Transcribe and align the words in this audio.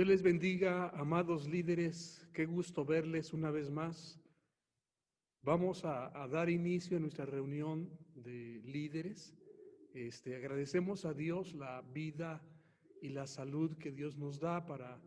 Dios 0.00 0.08
les 0.08 0.22
bendiga, 0.22 0.88
amados 0.98 1.46
líderes. 1.46 2.26
Qué 2.32 2.46
gusto 2.46 2.86
verles 2.86 3.34
una 3.34 3.50
vez 3.50 3.70
más. 3.70 4.18
Vamos 5.42 5.84
a, 5.84 6.26
dar 6.26 6.48
inicio 6.48 6.96
a 6.96 7.00
nuestra 7.00 7.26
reunión 7.26 7.90
de 8.14 8.62
líderes. 8.64 9.36
Este, 9.92 10.36
agradecemos 10.36 11.04
a 11.04 11.12
Dios 11.12 11.52
la 11.52 11.82
vida 11.82 12.42
y 13.02 13.10
la 13.10 13.26
salud 13.26 13.76
que 13.76 13.92
Dios 13.92 14.16
nos 14.16 14.40
da 14.40 14.64
para 14.64 14.98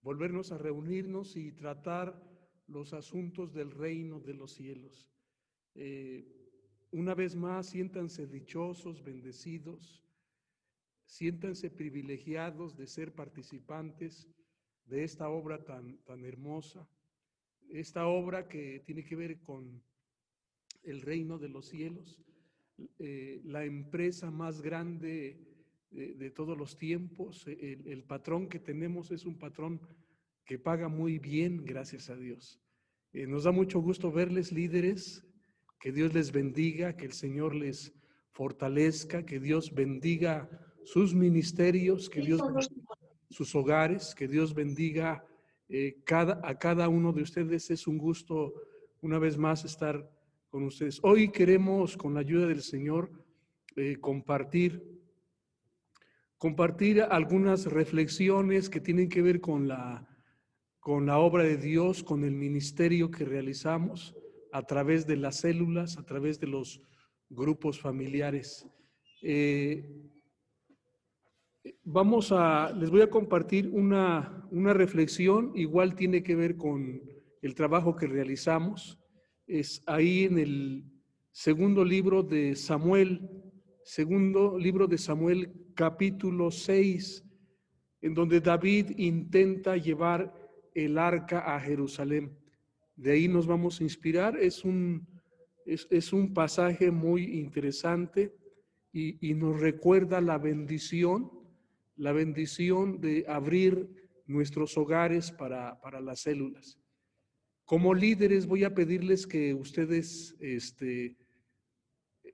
volvernos 0.00 0.50
a 0.50 0.58
reunirnos 0.58 1.36
y 1.36 1.52
tratar 1.52 2.20
los 2.66 2.94
asuntos 2.94 3.54
del 3.54 3.70
reino 3.70 4.18
de 4.18 4.34
los 4.34 4.50
cielos. 4.50 5.08
Eh, 5.76 6.26
una 6.90 7.14
vez 7.14 7.36
más, 7.36 7.68
siéntanse 7.68 8.26
dichosos, 8.26 9.04
bendecidos 9.04 10.01
Siéntanse 11.12 11.68
privilegiados 11.68 12.74
de 12.74 12.86
ser 12.86 13.12
participantes 13.12 14.26
de 14.86 15.04
esta 15.04 15.28
obra 15.28 15.62
tan, 15.62 15.98
tan 16.06 16.24
hermosa, 16.24 16.88
esta 17.68 18.06
obra 18.06 18.48
que 18.48 18.80
tiene 18.86 19.04
que 19.04 19.14
ver 19.14 19.42
con 19.42 19.82
el 20.82 21.02
reino 21.02 21.38
de 21.38 21.50
los 21.50 21.68
cielos, 21.68 22.18
eh, 22.98 23.42
la 23.44 23.66
empresa 23.66 24.30
más 24.30 24.62
grande 24.62 25.38
de, 25.90 26.30
todos 26.30 26.56
los 26.56 26.78
tiempos. 26.78 27.46
El, 27.46 28.04
patrón 28.04 28.48
que 28.48 28.58
tenemos 28.58 29.10
es 29.10 29.26
un 29.26 29.38
patrón 29.38 29.82
que 30.46 30.58
paga 30.58 30.88
muy 30.88 31.18
bien, 31.18 31.62
gracias 31.62 32.08
a 32.08 32.16
Dios. 32.16 32.58
Eh, 33.12 33.26
nos 33.26 33.44
da 33.44 33.52
mucho 33.52 33.80
gusto 33.80 34.10
verles 34.10 34.50
líderes, 34.50 35.26
que 35.78 35.92
Dios 35.92 36.14
les 36.14 36.32
bendiga, 36.32 36.96
que 36.96 37.04
el 37.04 37.12
Señor 37.12 37.54
les 37.54 37.92
fortalezca, 38.30 39.26
que 39.26 39.38
Dios 39.40 39.74
bendiga 39.74 40.48
sus 40.84 41.14
ministerios, 41.14 42.08
que 42.08 42.20
Dios 42.20 42.40
sus 43.32 43.54
hogares, 43.54 44.14
que 44.14 44.28
Dios 44.28 44.54
bendiga 44.54 45.24
eh, 45.68 45.96
cada, 46.04 46.40
a 46.44 46.58
cada 46.58 46.88
uno 46.88 47.12
de 47.12 47.22
ustedes. 47.22 47.70
Es 47.70 47.86
un 47.86 47.98
gusto 47.98 48.52
una 49.00 49.18
vez 49.18 49.36
más 49.36 49.64
estar 49.64 50.08
con 50.48 50.64
ustedes. 50.64 51.00
Hoy 51.02 51.30
queremos, 51.30 51.96
con 51.96 52.14
la 52.14 52.20
ayuda 52.20 52.46
del 52.46 52.62
Señor, 52.62 53.10
eh, 53.76 53.96
compartir, 53.98 54.82
compartir 56.36 57.00
algunas 57.02 57.66
reflexiones 57.66 58.68
que 58.68 58.80
tienen 58.80 59.08
que 59.08 59.22
ver 59.22 59.40
con 59.40 59.66
la, 59.66 60.06
con 60.78 61.06
la 61.06 61.18
obra 61.18 61.44
de 61.44 61.56
Dios, 61.56 62.04
con 62.04 62.24
el 62.24 62.34
ministerio 62.34 63.10
que 63.10 63.24
realizamos 63.24 64.14
a 64.52 64.66
través 64.66 65.06
de 65.06 65.16
las 65.16 65.36
células, 65.36 65.96
a 65.96 66.04
través 66.04 66.38
de 66.38 66.48
los 66.48 66.82
grupos 67.30 67.80
familiares. 67.80 68.68
Eh, 69.22 70.11
Vamos 71.84 72.32
a, 72.32 72.72
les 72.72 72.90
voy 72.90 73.02
a 73.02 73.10
compartir 73.10 73.68
una, 73.68 74.48
una 74.50 74.72
reflexión, 74.72 75.52
igual 75.54 75.94
tiene 75.94 76.24
que 76.24 76.34
ver 76.34 76.56
con 76.56 77.00
el 77.40 77.54
trabajo 77.54 77.94
que 77.94 78.08
realizamos. 78.08 78.98
Es 79.46 79.80
ahí 79.86 80.24
en 80.24 80.38
el 80.38 80.84
segundo 81.30 81.84
libro 81.84 82.24
de 82.24 82.56
Samuel, 82.56 83.30
segundo 83.84 84.58
libro 84.58 84.88
de 84.88 84.98
Samuel, 84.98 85.52
capítulo 85.74 86.50
6, 86.50 87.24
en 88.00 88.14
donde 88.14 88.40
David 88.40 88.98
intenta 88.98 89.76
llevar 89.76 90.34
el 90.74 90.98
arca 90.98 91.54
a 91.54 91.60
Jerusalén. 91.60 92.36
De 92.96 93.12
ahí 93.12 93.28
nos 93.28 93.46
vamos 93.46 93.80
a 93.80 93.84
inspirar. 93.84 94.36
Es 94.36 94.64
un, 94.64 95.06
es, 95.64 95.86
es 95.90 96.12
un 96.12 96.34
pasaje 96.34 96.90
muy 96.90 97.38
interesante 97.38 98.34
y, 98.92 99.30
y 99.30 99.34
nos 99.34 99.60
recuerda 99.60 100.20
la 100.20 100.38
bendición 100.38 101.41
la 102.02 102.10
bendición 102.10 103.00
de 103.00 103.24
abrir 103.28 103.88
nuestros 104.26 104.76
hogares 104.76 105.30
para, 105.30 105.78
las 106.00 106.22
células. 106.22 106.76
Como 107.64 107.94
líderes 107.94 108.46
voy 108.46 108.64
a 108.64 108.74
pedirles 108.74 109.24
que 109.24 109.54
ustedes 109.54 110.34
este, 110.40 111.16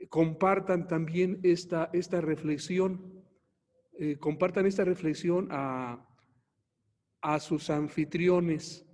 compartan 0.08 0.88
también 0.88 1.38
esta, 1.42 1.90
esta 1.92 2.22
reflexión, 2.22 3.22
eh, 3.98 4.16
compartan 4.16 4.64
esta 4.64 4.84
reflexión 4.84 5.48
a, 5.50 6.02
a 7.20 7.38
sus 7.38 7.68
anfitriones, 7.68 8.86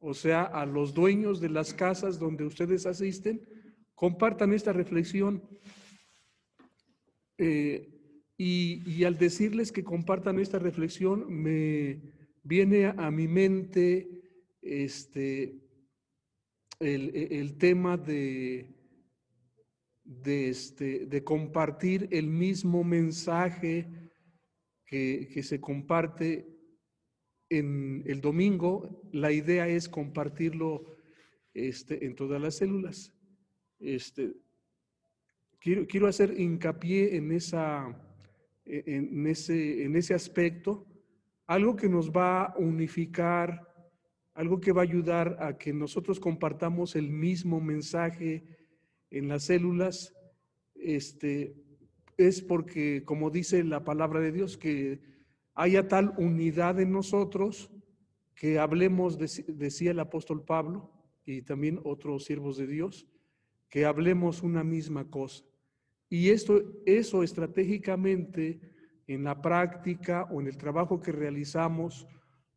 o 0.00 0.14
sea, 0.14 0.42
a 0.42 0.66
los 0.66 0.94
dueños 0.94 1.40
de 1.40 1.50
las 1.50 1.72
casas 1.72 2.18
donde 2.18 2.44
ustedes 2.44 2.86
asisten, 2.86 3.48
compartan 3.94 4.52
esta 4.52 4.72
reflexión. 4.72 5.48
Eh, 7.36 7.94
y, 8.40 9.02
al 9.02 9.18
decirles 9.18 9.72
que 9.72 9.82
compartan 9.82 10.38
esta 10.38 10.60
reflexión, 10.60 11.26
me 11.28 12.00
viene 12.44 12.86
a 12.86 13.10
mi 13.10 13.26
mente 13.26 14.08
este, 14.62 15.60
el, 16.78 17.58
tema 17.58 17.96
de, 17.96 18.72
de, 20.04 20.50
este, 20.50 21.06
de 21.06 21.24
compartir 21.24 22.08
el 22.12 22.28
mismo 22.28 22.84
mensaje 22.84 23.88
que, 24.86 25.28
que, 25.34 25.42
se 25.42 25.60
comparte 25.60 26.46
en 27.50 28.04
el 28.06 28.20
domingo. 28.20 29.02
La 29.10 29.32
idea 29.32 29.66
es 29.66 29.88
compartirlo 29.88 30.96
este, 31.54 32.06
en 32.06 32.14
todas 32.14 32.40
las 32.40 32.54
células. 32.54 33.12
Este, 33.80 34.32
quiero, 35.58 35.88
quiero 35.88 36.06
hacer 36.06 36.38
hincapié 36.38 37.16
en 37.16 37.32
esa 37.32 38.04
e-, 38.06 38.07
en 38.68 39.26
ese, 39.26 39.84
en 39.84 39.96
ese 39.96 40.14
aspecto, 40.14 40.86
algo 41.46 41.76
que 41.76 41.88
nos 41.88 42.10
va 42.10 42.44
a 42.44 42.58
unificar, 42.58 43.66
algo 44.34 44.60
que 44.60 44.72
va 44.72 44.82
a 44.82 44.84
ayudar 44.84 45.36
a 45.40 45.56
que 45.56 45.72
nosotros 45.72 46.20
compartamos 46.20 46.94
el 46.94 47.08
mismo 47.08 47.60
mensaje 47.60 48.44
en 49.10 49.28
las 49.28 49.44
células, 49.44 50.14
este, 50.74 51.56
es 52.18 52.42
porque, 52.42 53.02
como 53.04 53.30
dice 53.30 53.64
la 53.64 53.84
palabra 53.84 54.20
de 54.20 54.32
Dios, 54.32 54.58
que 54.58 55.00
haya 55.54 55.88
tal 55.88 56.14
unidad 56.18 56.78
en 56.80 56.92
nosotros 56.92 57.70
que 58.34 58.58
hablemos, 58.58 59.18
decía 59.18 59.90
el 59.90 59.98
apóstol 59.98 60.44
Pablo 60.44 60.92
y 61.24 61.42
también 61.42 61.80
otros 61.82 62.24
siervos 62.24 62.56
de 62.56 62.68
Dios, 62.68 63.08
que 63.68 63.84
hablemos 63.84 64.42
una 64.42 64.62
misma 64.62 65.10
cosa. 65.10 65.44
Y 66.08 66.30
esto, 66.30 66.62
eso 66.86 67.22
estratégicamente 67.22 68.60
en 69.06 69.24
la 69.24 69.40
práctica 69.40 70.28
o 70.30 70.40
en 70.40 70.46
el 70.46 70.56
trabajo 70.56 71.00
que 71.00 71.12
realizamos 71.12 72.06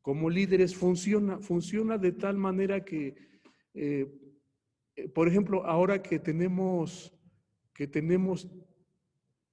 como 0.02 0.30
líderes 0.30 0.76
funciona, 0.76 1.40
funciona 1.40 1.98
de 1.98 2.12
tal 2.12 2.38
manera 2.38 2.84
que, 2.84 3.16
eh, 3.74 4.08
eh, 4.96 5.10
por 5.10 5.28
ejemplo, 5.28 5.66
ahora 5.66 6.02
que 6.02 6.20
tenemos, 6.20 7.14
que 7.74 7.88
tenemos 7.88 8.48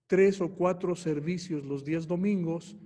tres 0.06 0.41
o 0.41 0.48
cuatro 0.48 0.97
servicios 0.97 1.65
los 1.65 1.84
días 1.84 2.06
domingos, 2.06 2.76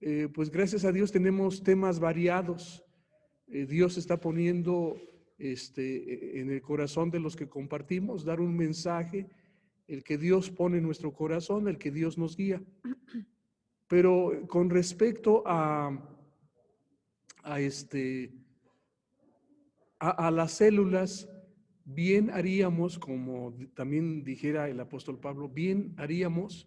eh, 0.00 0.28
pues 0.32 0.50
gracias 0.50 0.84
a 0.84 0.92
Dios 0.92 1.12
tenemos 1.12 1.62
temas 1.62 1.98
variados. 1.98 2.82
Dios 3.46 3.98
está 3.98 4.18
poniendo 4.18 4.96
este, 5.36 6.40
en 6.40 6.50
el 6.50 6.62
corazón 6.62 7.10
de 7.10 7.20
los 7.20 7.36
que 7.36 7.48
compartimos, 7.48 8.24
dar 8.24 8.40
un 8.40 8.56
mensaje 8.56 9.28
el 9.86 10.02
que 10.02 10.18
Dios 10.18 10.50
pone 10.50 10.78
en 10.78 10.84
nuestro 10.84 11.12
corazón, 11.12 11.68
el 11.68 11.78
que 11.78 11.90
Dios 11.90 12.16
nos 12.18 12.36
guía. 12.36 12.62
Pero 13.88 14.46
con 14.48 14.70
respecto 14.70 15.42
a, 15.46 15.98
a, 17.42 17.60
este, 17.60 18.32
a, 19.98 20.30
las 20.30 20.52
células, 20.52 21.28
bien 21.84 22.30
haríamos, 22.30 22.98
como 22.98 23.54
también 23.74 24.24
dijera 24.24 24.68
el 24.68 24.80
apóstol 24.80 25.20
Pablo, 25.20 25.48
bien 25.48 25.94
haríamos 25.98 26.66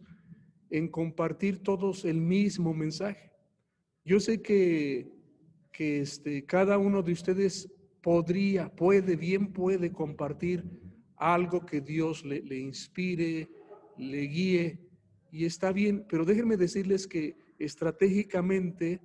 en 0.70 0.88
compartir 0.90 1.64
todos 1.64 2.06
el 2.06 2.22
mismo 2.22 2.74
mensaje. 2.74 3.32
Yo 4.06 4.20
sé 4.20 4.42
que, 4.42 5.12
que 5.72 6.02
este, 6.02 6.46
cada 6.46 6.78
uno 6.78 7.02
de 7.02 7.14
ustedes 7.14 7.74
podría, 8.02 8.74
puede, 8.74 9.16
bien 9.16 9.52
puede 9.52 9.92
compartir 9.92 10.64
algo 11.18 11.66
que 11.66 11.82
Dios 11.82 12.24
le, 12.24 12.58
inspire, 12.58 13.50
le 13.98 14.22
guíe, 14.22 14.80
y 15.32 15.46
está 15.46 15.72
bien, 15.72 16.06
pero 16.08 16.26
déjenme 16.26 16.58
decirles 16.58 17.08
que 17.08 17.36
estratégicamente, 17.60 19.02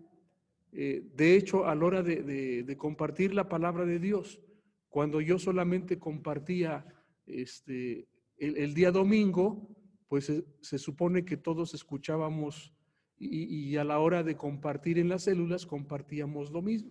eh, 0.73 1.03
de 1.15 1.37
hecho, 1.37 1.67
a 1.67 1.75
la 1.75 1.85
hora 1.85 2.03
de, 2.03 2.77
compartir 2.79 3.35
la 3.35 3.49
palabra 3.49 3.85
de 3.85 3.99
Dios, 3.99 4.41
cuando 4.89 5.21
yo 5.21 5.39
solamente 5.39 5.99
compartía 5.99 6.87
este, 7.27 8.07
el, 8.37 8.75
día 8.75 8.91
domingo, 8.91 9.69
pues 10.09 10.31
se, 10.61 10.79
supone 10.79 11.25
que 11.25 11.39
todos 11.39 11.75
escuchábamos 11.75 12.75
y, 13.19 13.77
a 13.77 13.85
la 13.85 14.01
hora 14.01 14.23
de 14.23 14.37
compartir 14.37 14.99
en 14.99 15.09
las 15.09 15.23
células 15.23 15.65
compartíamos 15.65 16.51
lo 16.51 16.61
mismo. 16.61 16.91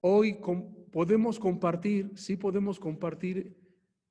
Hoy 0.00 0.38
podemos 0.90 1.38
compartir, 1.38 2.12
sí 2.14 2.36
podemos 2.36 2.80
compartir 2.80 3.56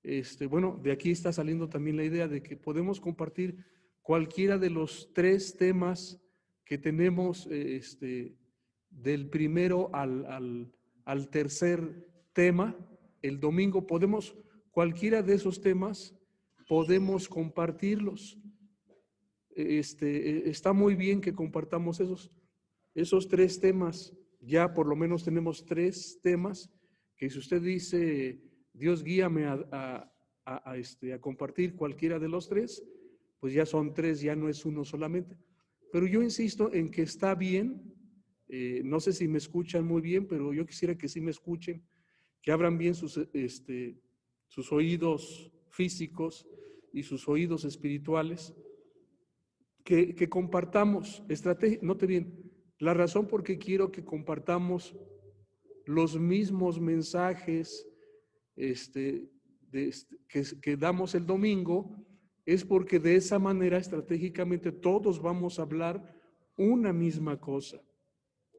este, 0.03 0.45
bueno, 0.45 0.79
de 0.83 0.91
aquí 0.91 1.11
está 1.11 1.31
saliendo 1.31 1.69
también 1.69 1.97
la 1.97 2.03
idea 2.03 2.27
de 2.27 2.43
que 2.43 2.57
podemos 2.57 2.99
compartir 2.99 3.57
cualquiera 4.01 4.57
de 4.57 4.69
los 4.69 5.11
tres 5.13 5.55
temas 5.57 6.21
que 6.65 6.77
tenemos 6.77 7.47
este, 7.47 8.37
del 8.89 9.29
primero 9.29 9.89
al, 9.93 10.71
al 11.05 11.29
tercer 11.29 12.05
tema. 12.33 12.77
El 13.21 13.39
domingo 13.39 13.87
podemos, 13.87 14.35
cualquiera 14.71 15.23
de 15.23 15.35
esos 15.35 15.61
temas, 15.61 16.13
podemos 16.67 17.29
compartirlos. 17.29 18.37
Este, 19.55 20.49
está 20.49 20.73
muy 20.73 20.95
bien 20.95 21.21
que 21.21 21.33
compartamos 21.33 21.99
esos, 21.99 22.31
esos 22.93 23.27
tres 23.27 23.59
temas. 23.59 24.13
Ya 24.41 24.73
por 24.73 24.87
lo 24.87 24.95
menos 24.95 25.23
tenemos 25.23 25.65
tres 25.65 26.19
temas 26.21 26.69
que 27.15 27.29
si 27.29 27.39
usted 27.39 27.61
dice, 27.61 28.41
Dios 28.83 29.01
guíame 29.01 29.45
a, 29.45 30.11
este, 30.75 31.13
a 31.13 31.21
compartir 31.21 31.73
cualquiera 31.73 32.19
de 32.19 32.27
los 32.27 32.49
tres, 32.49 32.83
pues 33.39 33.53
ya 33.53 33.65
son 33.65 33.93
tres, 33.93 34.19
ya 34.19 34.35
no 34.35 34.49
es 34.49 34.65
uno 34.65 34.83
solamente. 34.83 35.37
Pero 35.89 36.05
yo 36.05 36.21
insisto 36.21 36.69
en 36.73 36.91
que 36.91 37.03
está 37.03 37.33
bien, 37.33 37.81
eh, 38.49 38.81
no 38.83 38.99
sé 38.99 39.13
si 39.13 39.25
me 39.29 39.37
escuchan 39.37 39.85
muy 39.85 40.01
bien, 40.01 40.27
pero 40.27 40.53
yo 40.53 40.65
quisiera 40.65 40.97
que 40.97 41.07
sí 41.07 41.21
me 41.21 41.31
escuchen, 41.31 41.81
que 42.41 42.51
abran 42.51 42.77
bien 42.77 42.93
sus, 42.93 43.17
este, 43.31 43.95
sus 44.49 44.69
oídos 44.73 45.49
físicos 45.69 46.45
y 46.91 47.03
sus 47.03 47.29
oídos 47.29 47.63
espirituales, 47.63 48.53
que, 49.85 50.13
que 50.13 50.27
compartamos 50.27 51.23
estrategia, 51.29 51.79
note 51.81 52.05
bien, 52.05 52.51
la 52.79 52.93
razón 52.93 53.27
por 53.27 53.43
qué 53.43 53.57
quiero 53.57 53.93
que 53.93 54.03
compartamos 54.03 54.93
los 55.85 56.19
mismos 56.19 56.81
mensajes 56.81 57.87
este, 58.55 59.29
este, 59.71 60.17
que, 60.61 60.77
damos 60.77 61.15
el 61.15 61.25
domingo 61.25 61.95
es 62.45 62.63
porque 62.63 62.99
de 62.99 63.15
esa 63.15 63.39
manera 63.39 63.77
estratégicamente 63.77 64.71
todos 64.71 65.21
vamos 65.21 65.57
a 65.57 65.63
hablar 65.63 66.19
una 66.57 66.93
misma 66.93 67.39
cosa. 67.39 67.81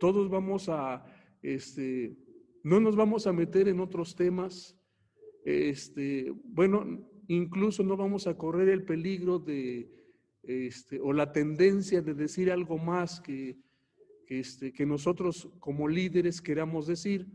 Todos 0.01 0.29
vamos 0.29 0.69
a, 0.69 1.05
este, 1.43 2.17
no 2.63 2.81
nos 2.81 2.97
vamos 2.97 3.27
a 3.27 3.33
meter 3.33 3.69
en 3.69 3.81
otros 3.81 4.17
temas. 4.17 4.77
Este, 5.45 6.33
bueno, 6.45 6.85
incluso 7.29 7.83
no 7.83 7.97
vamos 7.97 8.27
a 8.27 8.37
correr 8.37 8.69
el 8.71 8.85
peligro 8.85 9.39
de, 9.39 9.91
este, 10.43 11.01
o 11.01 11.13
la 11.13 11.33
tendencia 11.33 12.03
de 12.03 12.15
decir 12.15 12.51
algo 12.51 12.79
más 12.79 13.21
que, 13.21 13.57
este, 14.29 14.73
que 14.73 14.87
nosotros 14.87 15.49
como 15.61 15.89
líderes 15.89 16.41
queramos 16.41 16.87
decir, 16.87 17.29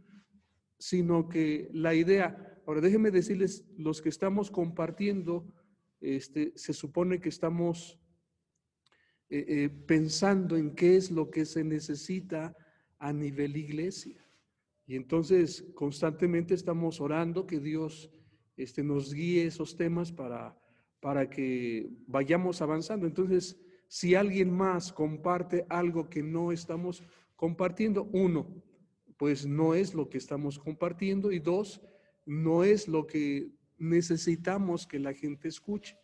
sino 0.79 1.29
que 1.29 1.69
la 1.73 1.93
idea, 1.93 2.49
Ahora, 2.69 2.81
déjenme 2.81 3.09
decirles, 3.09 3.65
los 3.79 3.99
que 3.99 4.09
estamos 4.09 4.51
compartiendo, 4.51 5.51
este, 6.01 6.53
se 6.55 6.71
supone 6.71 7.19
que 7.19 7.29
estamos 7.29 7.99
eh, 9.27 9.43
eh, 9.47 9.69
pensando 9.87 10.55
en 10.55 10.75
qué 10.75 10.95
es 10.95 11.09
lo 11.09 11.31
que 11.31 11.45
se 11.45 11.63
necesita 11.63 12.55
a 12.99 13.11
nivel 13.11 13.57
iglesia. 13.57 14.23
Y 14.85 14.95
entonces 14.95 15.65
constantemente 15.73 16.53
estamos 16.53 17.01
orando 17.01 17.47
que 17.47 17.59
Dios 17.59 18.11
este, 18.55 18.83
nos 18.83 19.15
guíe 19.15 19.47
esos 19.47 19.75
temas 19.75 20.11
para, 20.11 20.55
para 20.99 21.27
que 21.27 21.89
vayamos 22.05 22.61
avanzando. 22.61 23.07
Entonces, 23.07 23.59
si 23.87 24.13
alguien 24.13 24.51
más 24.51 24.93
comparte 24.93 25.65
algo 25.69 26.07
que 26.07 26.21
no 26.21 26.51
estamos 26.51 27.03
compartiendo, 27.35 28.03
uno, 28.13 28.61
pues 29.19 29.45
no 29.45 29.75
es 29.75 29.93
lo 29.93 30.07
que 30.07 30.17
estamos 30.17 30.57
compartiendo 30.57 31.33
y 31.33 31.39
dos, 31.39 31.81
no 32.25 32.63
es 32.63 32.87
lo 32.87 33.05
que 33.05 33.51
necesitamos 33.77 34.87
que 34.87 34.97
la 34.97 35.13
gente 35.13 35.49
escuche. 35.49 35.97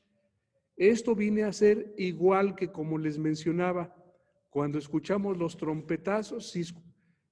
Esto 0.75 1.15
viene 1.15 1.43
a 1.43 1.53
ser 1.53 1.95
igual 1.97 2.55
que 2.55 2.73
como 2.73 2.97
les 2.97 3.17
mencionaba, 3.17 3.95
cuando 4.49 4.77
escuchamos 4.77 5.37
los 5.37 5.55
trompetazos, 5.55 6.49
si, 6.51 6.65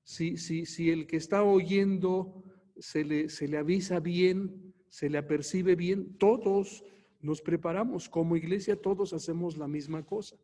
si, 0.04 0.38
si, 0.38 0.66
si 0.66 0.90
el 0.90 1.06
que 1.06 1.18
está 1.18 1.44
oyendo 1.44 2.42
se 2.80 3.04
le, 3.04 3.28
se 3.28 3.50
le 3.50 3.58
avisa 3.58 4.00
bien, 4.00 4.74
se 4.88 5.10
le 5.10 5.18
apercibe 5.18 5.76
bien, 5.76 6.18
todos 6.18 6.86
nos 7.20 7.42
preparamos. 7.42 8.08
Como 8.08 8.38
iglesia 8.38 8.82
todos 8.82 9.12
hacemos 9.12 9.58
la 9.58 9.68
misma 9.68 10.06
cosa. 10.06 10.38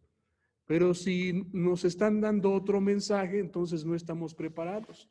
Pero 0.65 0.93
si 0.93 1.47
nos 1.53 1.85
están 1.85 2.19
dando 2.19 2.51
otro 2.51 2.81
mensaje, 2.81 3.39
entonces 3.39 3.85
no 3.85 3.95
estamos 3.95 4.35
preparados. 4.35 5.09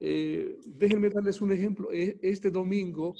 Eh, 0.00 0.58
déjenme 0.66 1.10
darles 1.10 1.40
un 1.40 1.52
ejemplo. 1.52 1.92
E, 1.92 2.18
este 2.22 2.50
domingo 2.50 3.14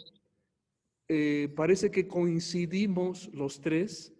eh, 1.08 1.52
parece 1.54 1.90
que 1.90 2.08
coincidimos 2.08 3.30
los 3.34 3.60
tres, 3.60 4.14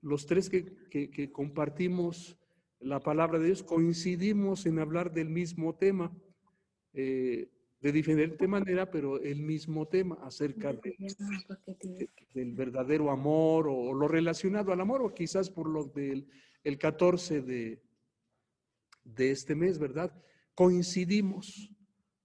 los 0.00 0.26
tres 0.26 0.48
que, 0.48 1.30
compartimos 1.32 2.36
la 2.78 3.00
palabra 3.00 3.38
de 3.38 3.46
Dios, 3.46 3.62
coincidimos 3.62 4.64
en 4.64 4.78
hablar 4.78 5.12
del 5.12 5.28
mismo 5.28 5.74
tema, 5.74 6.16
eh, 6.94 7.50
de 7.80 7.92
diferente 7.92 8.46
manera, 8.48 8.90
pero 8.90 9.20
el 9.20 9.40
mismo 9.40 9.86
tema 9.86 10.18
acerca 10.22 10.72
del 12.34 12.52
verdadero 12.52 13.10
amor 13.10 13.68
o, 13.68 13.92
lo 13.92 14.08
relacionado 14.08 14.72
al 14.72 14.80
amor, 14.80 15.02
o 15.02 15.14
quizás 15.14 15.50
por 15.50 15.68
lo 15.68 15.84
del 15.84 16.26
el 16.62 16.78
14 16.78 17.40
de, 17.40 17.82
de 19.04 19.30
este 19.30 19.54
mes, 19.54 19.78
¿verdad? 19.78 20.12
Coincidimos. 20.54 21.70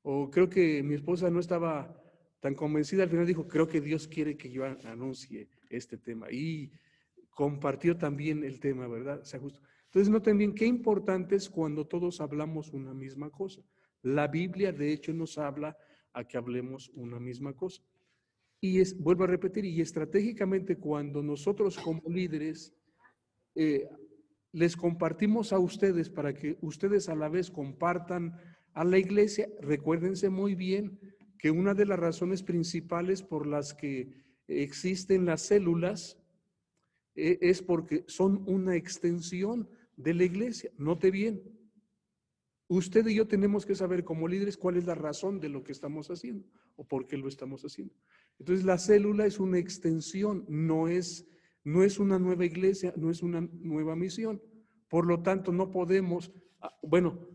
O 0.07 0.29
creo 0.29 0.47
que 0.47 0.83
mi 0.83 0.93
esposa 0.93 1.31
no 1.31 1.39
estaba 1.39 1.99
tan 2.39 2.53
convencida, 2.53 3.01
al 3.01 3.09
final 3.09 3.25
dijo, 3.25 3.47
creo 3.47 3.67
que 3.67 3.81
Dios 3.81 4.07
quiere 4.07 4.37
que 4.37 4.51
yo 4.51 4.63
anuncie 4.63 5.49
este 5.67 5.97
tema. 5.97 6.31
Y 6.31 6.71
compartió 7.31 7.97
también 7.97 8.43
el 8.43 8.59
tema, 8.59 8.87
¿verdad? 8.87 9.23
Entonces, 9.23 10.09
noten 10.09 10.37
bien 10.37 10.53
qué 10.53 10.67
importante 10.67 11.35
es 11.35 11.49
cuando 11.49 11.87
todos 11.87 12.21
hablamos 12.21 12.71
una 12.71 12.93
misma 12.93 13.31
cosa. 13.31 13.63
La 14.03 14.27
Biblia, 14.27 14.71
de 14.71 14.93
hecho, 14.93 15.11
nos 15.11 15.39
habla 15.39 15.75
a 16.13 16.23
que 16.23 16.37
hablemos 16.37 16.91
una 16.93 17.19
misma 17.19 17.53
cosa. 17.53 17.81
Y 18.61 18.81
es, 18.81 18.95
vuelvo 18.99 19.23
a 19.23 19.27
repetir, 19.27 19.65
y 19.65 19.81
estratégicamente 19.81 20.77
cuando 20.77 21.23
nosotros 21.23 21.79
como 21.79 22.03
líderes 22.11 22.75
eh, 23.55 23.89
les 24.51 24.77
compartimos 24.77 25.51
a 25.51 25.57
ustedes 25.57 26.11
para 26.11 26.31
que 26.31 26.59
ustedes 26.61 27.09
a 27.09 27.15
la 27.15 27.27
vez 27.27 27.49
compartan 27.49 28.39
a 28.75 28.83
la 28.83 28.97
iglesia, 28.97 29.49
recuérdense 29.61 30.29
muy 30.29 30.53
bien 30.53 30.99
que 31.39 31.49
una 31.49 31.73
de 31.73 31.85
las 31.85 31.97
razones 31.97 32.43
principales 32.43 33.23
por 33.23 33.47
las 33.47 33.73
que 33.73 34.09
existen 34.47 35.25
las 35.25 35.41
células 35.41 36.19
eh, 37.15 37.39
es 37.41 37.61
porque 37.61 38.03
son 38.07 38.43
una 38.47 38.75
extensión 38.75 39.69
de 39.95 40.13
la 40.13 40.25
iglesia. 40.25 40.71
Note 40.77 41.09
bien, 41.09 41.41
usted 42.67 43.07
y 43.07 43.15
yo 43.15 43.27
tenemos 43.27 43.65
que 43.65 43.75
saber 43.75 44.03
como 44.03 44.27
líderes 44.27 44.57
cuál 44.57 44.75
es 44.75 44.85
la 44.85 44.95
razón 44.95 45.39
de 45.39 45.47
lo 45.47 45.63
que 45.63 45.71
estamos 45.71 46.11
haciendo 46.11 46.45
o 46.75 46.85
por 46.85 47.07
qué 47.07 47.15
lo 47.15 47.29
estamos 47.29 47.63
haciendo. 47.63 47.93
Entonces 48.39 48.65
la 48.65 48.77
célula 48.77 49.25
es 49.25 49.39
una 49.39 49.57
extensión, 49.57 50.43
no 50.49 50.89
es, 50.89 51.25
no 51.63 51.81
es 51.81 51.97
una 51.97 52.19
nueva 52.19 52.43
iglesia, 52.43 52.93
no 52.97 53.09
es 53.09 53.23
una 53.23 53.39
nueva 53.39 53.95
misión. 53.95 54.41
Por 54.89 55.07
lo 55.07 55.23
tanto, 55.23 55.53
no 55.53 55.71
podemos, 55.71 56.33
ah, 56.59 56.77
bueno, 56.83 57.34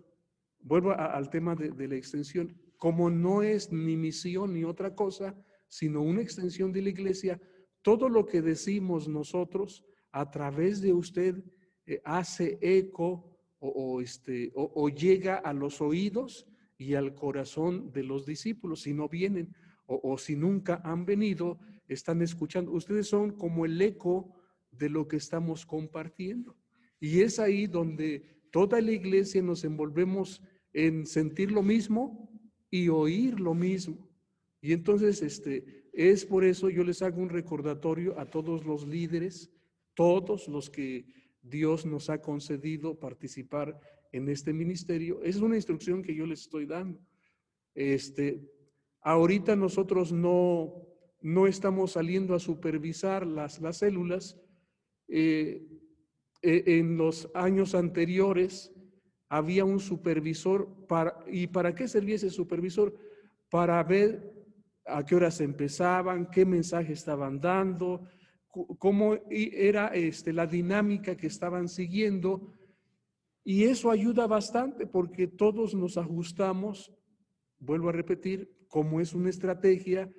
vuelvo 0.62 0.92
al 0.92 1.30
tema 1.30 1.54
de, 1.54 1.88
la 1.88 1.96
extensión, 1.96 2.56
como 2.76 3.10
no 3.10 3.42
es 3.42 3.72
ni 3.72 3.96
misión 3.96 4.54
ni 4.54 4.64
otra 4.64 4.94
cosa, 4.94 5.36
sino 5.68 6.02
una 6.02 6.22
extensión 6.22 6.72
de 6.72 6.82
la 6.82 6.90
iglesia, 6.90 7.40
todo 7.82 8.08
lo 8.08 8.26
que 8.26 8.42
decimos 8.42 9.08
nosotros 9.08 9.84
a 10.12 10.30
través 10.30 10.80
de 10.80 10.92
usted 10.92 11.42
eh, 11.86 12.00
hace 12.04 12.58
eco 12.60 13.30
o, 13.58 14.00
este, 14.00 14.50
o, 14.54 14.88
llega 14.88 15.36
a 15.36 15.52
los 15.52 15.80
oídos 15.80 16.46
y 16.78 16.94
al 16.94 17.14
corazón 17.14 17.92
de 17.92 18.02
los 18.02 18.24
discípulos. 18.24 18.82
Si 18.82 18.94
no 18.94 19.08
vienen 19.08 19.54
o, 19.86 20.16
si 20.16 20.34
nunca 20.34 20.80
han 20.82 21.04
venido, 21.04 21.58
están 21.88 22.22
escuchando. 22.22 22.72
Ustedes 22.72 23.08
son 23.08 23.32
como 23.32 23.66
el 23.66 23.80
eco 23.82 24.34
de 24.70 24.88
lo 24.88 25.06
que 25.08 25.16
estamos 25.16 25.66
compartiendo. 25.66 26.56
Y 27.00 27.20
es 27.20 27.38
ahí 27.38 27.66
donde 27.66 28.40
toda 28.50 28.80
la 28.80 28.92
iglesia 28.92 29.42
nos 29.42 29.64
envolvemos 29.64 30.42
en 30.72 31.06
sentir 31.06 31.52
lo 31.52 31.62
mismo 31.62 32.30
y 32.70 32.88
oír 32.88 33.40
lo 33.40 33.54
mismo. 33.54 34.08
Y 34.60 34.72
entonces, 34.72 35.22
este, 35.22 35.84
es 35.92 36.24
por 36.24 36.44
eso 36.44 36.68
yo 36.70 36.84
les 36.84 37.02
hago 37.02 37.20
un 37.20 37.28
recordatorio 37.28 38.18
a 38.18 38.26
todos 38.26 38.64
los 38.64 38.86
líderes, 38.86 39.50
todos 39.94 40.48
los 40.48 40.70
que 40.70 41.06
Dios 41.42 41.86
nos 41.86 42.10
ha 42.10 42.20
concedido 42.20 42.98
participar 42.98 43.80
en 44.12 44.28
este 44.28 44.52
ministerio. 44.52 45.22
Es 45.22 45.36
una 45.36 45.56
instrucción 45.56 46.02
que 46.02 46.14
yo 46.14 46.26
les 46.26 46.42
estoy 46.42 46.66
dando. 46.66 47.00
Este, 47.74 48.40
ahorita 49.00 49.56
nosotros 49.56 50.12
no, 50.12 50.86
no 51.20 51.46
estamos 51.46 51.92
saliendo 51.92 52.34
a 52.34 52.40
supervisar 52.40 53.26
las, 53.26 53.60
las 53.60 53.78
células. 53.78 54.38
Eh, 55.08 55.66
eh, 56.42 56.78
en 56.78 56.96
los 56.96 57.28
años 57.34 57.74
anteriores, 57.74 58.72
había 59.30 59.64
un 59.64 59.78
supervisor 59.78 60.68
para, 60.88 61.16
¿y 61.28 61.46
para 61.46 61.72
qué 61.72 61.86
servía 61.86 62.16
ese 62.16 62.30
supervisor? 62.30 62.92
Para 63.48 63.82
ver 63.84 64.34
a 64.84 65.04
qué 65.04 65.14
horas 65.14 65.40
empezaban, 65.40 66.28
qué 66.30 66.44
mensaje 66.44 66.92
estaban 66.92 67.40
dando, 67.40 68.08
cómo 68.78 69.18
era 69.30 69.86
este, 69.94 70.32
la 70.32 70.48
dinámica 70.48 71.16
que 71.16 71.28
estaban 71.28 71.68
siguiendo 71.68 72.52
Y 73.44 73.64
eso 73.64 73.90
ayuda 73.90 74.26
bastante 74.26 74.86
porque 74.86 75.28
todos 75.28 75.74
nos 75.76 75.96
ajustamos, 75.96 76.92
vuelvo 77.60 77.88
a 77.88 77.92
repetir, 77.92 78.52
como 78.66 79.00
es 79.00 79.14
una 79.14 79.30
estrategia 79.30 80.12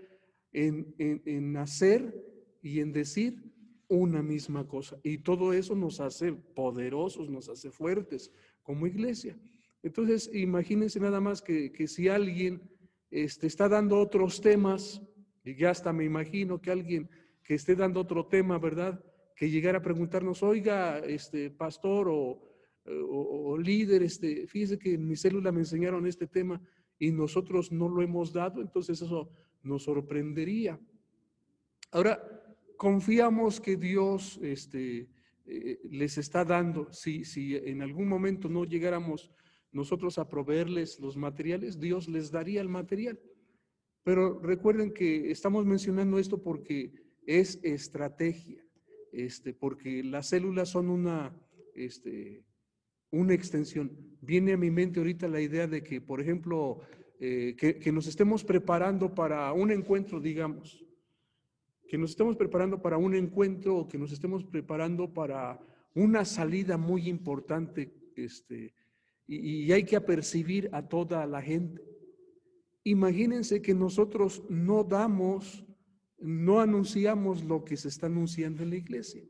en, 0.54 0.96
en 0.98 1.58
hacer 1.58 2.16
y 2.62 2.80
en 2.80 2.94
decir 2.94 3.44
una 3.90 4.24
misma 4.24 4.66
cosa. 4.66 4.98
Y 5.04 5.18
todo 5.18 5.52
eso 5.52 5.76
nos 5.76 6.00
hace 6.00 6.32
poderosos, 6.32 7.30
nos 7.30 7.50
hace 7.50 7.72
fuertes 7.72 8.32
como 8.64 8.88
iglesia. 8.88 9.38
Entonces, 9.84 10.30
imagínense 10.34 11.00
nada 11.00 11.20
más 11.20 11.42
que, 11.42 11.88
si 11.88 12.08
alguien 12.08 12.62
este, 13.10 13.48
está 13.48 13.68
dando 13.68 14.00
otros 14.00 14.42
temas, 14.42 15.02
y 15.44 15.56
ya 15.56 15.72
hasta 15.72 15.92
me 15.92 16.06
imagino 16.06 16.62
que 16.62 16.72
alguien 16.72 17.10
que 17.44 17.56
esté 17.56 17.76
dando 17.76 18.02
otro 18.02 18.28
tema, 18.28 18.60
¿verdad? 18.60 19.04
Que 19.36 19.50
llegara 19.50 19.80
a 19.80 19.82
preguntarnos, 19.82 20.44
oiga, 20.44 21.00
este 21.00 21.50
pastor 21.50 22.10
o, 22.10 22.42
o, 22.86 23.58
líder, 23.58 24.04
este, 24.04 24.48
fíjese 24.48 24.78
que 24.78 24.94
en 24.94 25.08
mi 25.08 25.16
célula 25.16 25.52
me 25.52 25.62
enseñaron 25.62 26.06
este 26.06 26.28
tema 26.28 26.62
y 27.00 27.12
nosotros 27.12 27.72
no 27.72 27.90
lo 27.90 28.02
hemos 28.02 28.32
dado, 28.34 28.62
entonces 28.62 29.02
eso 29.02 29.32
nos 29.64 29.84
sorprendería. 29.84 30.80
Ahora, 31.92 32.22
confiamos 32.78 33.60
que 33.60 33.76
Dios 33.76 34.40
este, 34.42 35.08
eh, 35.54 35.80
les 35.90 36.18
está 36.18 36.46
dando. 36.46 36.92
Si, 36.94 37.26
si 37.26 37.58
en 37.58 37.82
algún 37.82 38.08
momento 38.08 38.48
no 38.48 38.64
llegáramos 38.64 39.30
nosotros 39.74 40.18
a 40.18 40.30
proveerles 40.30 40.98
los 41.02 41.18
materiales, 41.18 41.78
Dios 41.78 42.08
les 42.08 42.32
daría 42.32 42.62
el 42.62 42.70
material. 42.70 43.20
Pero 44.04 44.40
recuerden 44.40 44.94
que 44.94 45.30
estamos 45.30 45.66
mencionando 45.66 46.20
esto 46.20 46.42
porque 46.42 46.94
es 47.26 47.60
estrategia, 47.64 48.64
este, 49.12 49.54
porque 49.54 50.04
las 50.06 50.30
células 50.30 50.70
son 50.70 50.90
una, 50.90 51.36
este, 51.76 52.46
una 53.12 53.34
extensión. 53.34 53.92
Viene 54.22 54.54
a 54.54 54.58
mi 54.58 54.72
mente 54.72 55.00
ahorita 55.00 55.28
la 55.28 55.42
idea 55.42 55.68
de 55.68 55.84
que, 55.84 56.00
por 56.00 56.22
ejemplo, 56.22 56.80
eh, 57.20 57.56
que, 57.58 57.78
que, 57.78 57.92
nos 57.92 58.08
estemos 58.08 58.46
preparando 58.46 59.14
para 59.14 59.52
un 59.52 59.70
encuentro, 59.70 60.22
digamos, 60.22 60.84
que 61.92 61.98
nos 61.98 62.12
estemos 62.12 62.38
preparando 62.38 62.82
para 62.82 62.98
un 62.98 63.14
encuentro 63.14 63.76
o 63.76 63.86
que 63.86 63.98
nos 63.98 64.14
estemos 64.14 64.46
preparando 64.46 65.14
para 65.14 65.60
una 65.94 66.24
salida 66.24 66.78
muy 66.78 67.10
importante, 67.10 67.94
este, 68.16 68.74
y, 69.28 69.70
hay 69.74 69.84
que 69.84 69.98
apercibir 69.98 70.70
a 70.72 70.88
toda 70.88 71.26
la 71.26 71.42
gente. 71.42 71.84
Imagínense 72.86 73.62
que 73.62 73.74
nosotros 73.74 74.42
no 74.48 74.86
damos, 74.86 75.66
no 76.18 76.62
anunciamos 76.62 77.44
lo 77.44 77.66
que 77.66 77.76
se 77.76 77.90
está 77.90 78.06
anunciando 78.06 78.64
en 78.64 78.70
la 78.70 78.78
iglesia. 78.78 79.26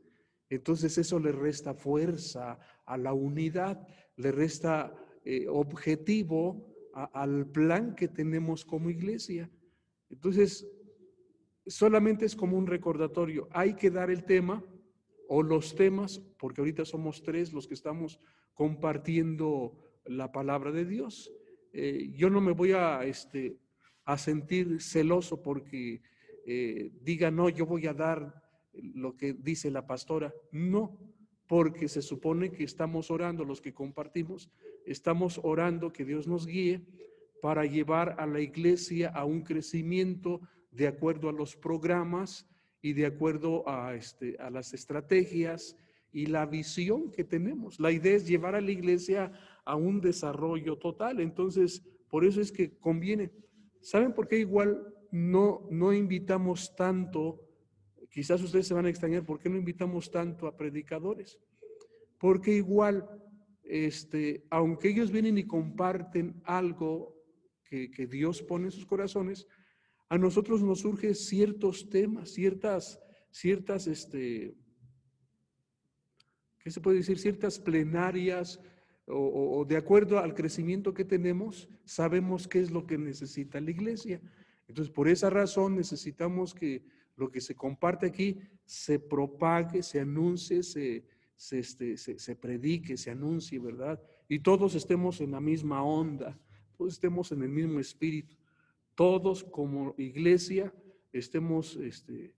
Entonces 0.48 0.96
eso 0.98 1.18
le 1.18 1.32
resta 1.32 1.74
fuerza 1.74 2.60
a 2.86 2.96
la 2.96 3.12
unidad, 3.12 3.84
le 4.14 4.30
resta 4.30 4.94
eh, 5.24 5.48
objetivo 5.48 6.72
al 6.94 7.50
plan 7.50 7.96
que 7.96 8.06
tenemos 8.06 8.64
como 8.64 8.88
iglesia. 8.88 9.50
Entonces, 10.10 10.64
solamente 11.66 12.24
es 12.24 12.36
como 12.36 12.56
un 12.56 12.66
recordatorio. 12.66 13.48
Hay 13.52 13.74
que 13.74 13.90
dar 13.90 14.10
el 14.10 14.24
tema 14.24 14.64
o 15.28 15.42
los 15.42 15.74
temas, 15.74 16.20
porque 16.38 16.60
ahorita 16.60 16.84
somos 16.84 17.22
tres 17.22 17.52
los 17.52 17.66
que 17.66 17.74
estamos 17.74 18.20
compartiendo 18.54 19.78
la 20.04 20.32
palabra 20.32 20.72
de 20.72 20.84
Dios. 20.84 21.32
Eh, 21.72 22.12
yo 22.14 22.28
no 22.28 22.40
me 22.40 22.52
voy 22.52 22.72
a, 22.72 23.04
este, 23.04 23.56
a 24.04 24.18
sentir 24.18 24.82
celoso 24.82 25.42
porque 25.42 26.02
eh, 26.44 26.90
diga, 27.00 27.30
no, 27.30 27.48
yo 27.48 27.66
voy 27.66 27.86
a 27.86 27.94
dar 27.94 28.42
lo 28.72 29.16
que 29.16 29.32
dice 29.32 29.70
la 29.70 29.86
pastora. 29.86 30.34
No, 30.50 30.98
porque 31.46 31.88
se 31.88 32.02
supone 32.02 32.50
que 32.52 32.64
estamos 32.64 33.10
orando, 33.10 33.44
los 33.44 33.60
que 33.60 33.72
compartimos, 33.72 34.50
estamos 34.86 35.40
orando 35.42 35.92
que 35.92 36.04
Dios 36.04 36.26
nos 36.26 36.46
guíe 36.46 36.84
para 37.40 37.64
llevar 37.64 38.16
a 38.18 38.26
la 38.26 38.40
iglesia 38.40 39.08
a 39.10 39.24
un 39.24 39.42
crecimiento 39.42 40.40
de 40.72 40.88
acuerdo 40.88 41.28
a 41.28 41.32
los 41.32 41.54
programas 41.54 42.48
y 42.80 42.94
de 42.94 43.06
acuerdo 43.06 43.68
a, 43.68 43.94
este, 43.94 44.36
a 44.38 44.50
las 44.50 44.74
estrategias 44.74 45.76
y 46.10 46.26
la 46.26 46.46
visión 46.46 47.10
que 47.10 47.24
tenemos. 47.24 47.78
La 47.78 47.92
idea 47.92 48.16
es 48.16 48.26
llevar 48.26 48.54
a 48.54 48.60
la 48.60 48.70
iglesia 48.70 49.32
a 49.64 49.76
un 49.76 50.00
desarrollo 50.00 50.76
total. 50.76 51.20
Entonces, 51.20 51.82
por 52.08 52.24
eso 52.24 52.40
es 52.40 52.50
que 52.50 52.76
conviene. 52.78 53.30
¿Saben 53.80 54.12
por 54.12 54.28
qué 54.28 54.38
igual 54.38 54.82
no, 55.10 55.68
no 55.70 55.92
invitamos 55.92 56.74
tanto? 56.74 57.40
Quizás 58.10 58.42
ustedes 58.42 58.66
se 58.66 58.74
van 58.74 58.86
a 58.86 58.90
extrañar, 58.90 59.24
¿por 59.24 59.38
qué 59.38 59.48
no 59.48 59.56
invitamos 59.56 60.10
tanto 60.10 60.46
a 60.46 60.56
predicadores? 60.56 61.38
Porque 62.18 62.52
igual, 62.52 63.08
este, 63.62 64.44
aunque 64.50 64.90
ellos 64.90 65.10
vienen 65.10 65.38
y 65.38 65.46
comparten 65.46 66.42
algo 66.44 67.16
que, 67.64 67.90
que 67.90 68.06
Dios 68.06 68.42
pone 68.42 68.66
en 68.66 68.70
sus 68.70 68.84
corazones, 68.84 69.48
a 70.12 70.18
nosotros 70.18 70.60
nos 70.60 70.80
surgen 70.80 71.14
ciertos 71.14 71.88
temas, 71.88 72.28
ciertas, 72.28 73.00
ciertas, 73.30 73.86
este, 73.86 74.54
¿qué 76.58 76.70
se 76.70 76.82
puede 76.82 76.98
decir? 76.98 77.18
Ciertas 77.18 77.58
plenarias 77.58 78.60
o, 79.06 79.64
de 79.66 79.78
acuerdo 79.78 80.18
al 80.18 80.34
crecimiento 80.34 80.92
que 80.92 81.06
tenemos, 81.06 81.66
sabemos 81.86 82.46
qué 82.46 82.60
es 82.60 82.70
lo 82.70 82.86
que 82.86 82.98
necesita 82.98 83.58
la 83.58 83.70
iglesia. 83.70 84.20
Entonces, 84.68 84.92
por 84.92 85.08
esa 85.08 85.30
razón 85.30 85.76
necesitamos 85.76 86.52
que 86.52 86.84
lo 87.16 87.30
que 87.30 87.40
se 87.40 87.54
comparte 87.54 88.04
aquí 88.04 88.38
se 88.66 88.98
propague, 88.98 89.82
se 89.82 89.98
anuncie, 89.98 90.62
se, 90.62 91.06
se, 91.36 91.60
este, 91.60 91.96
se, 91.96 92.18
se 92.18 92.36
predique, 92.36 92.98
se 92.98 93.10
anuncie, 93.10 93.58
¿verdad? 93.58 93.98
Y 94.28 94.40
todos 94.40 94.74
estemos 94.74 95.22
en 95.22 95.30
la 95.30 95.40
misma 95.40 95.82
onda, 95.82 96.38
todos 96.76 96.92
estemos 96.92 97.32
en 97.32 97.44
el 97.44 97.48
mismo 97.48 97.80
espíritu 97.80 98.41
todos 98.94 99.44
como 99.44 99.94
iglesia 99.98 100.72
estemos, 101.12 101.76
este, 101.76 102.34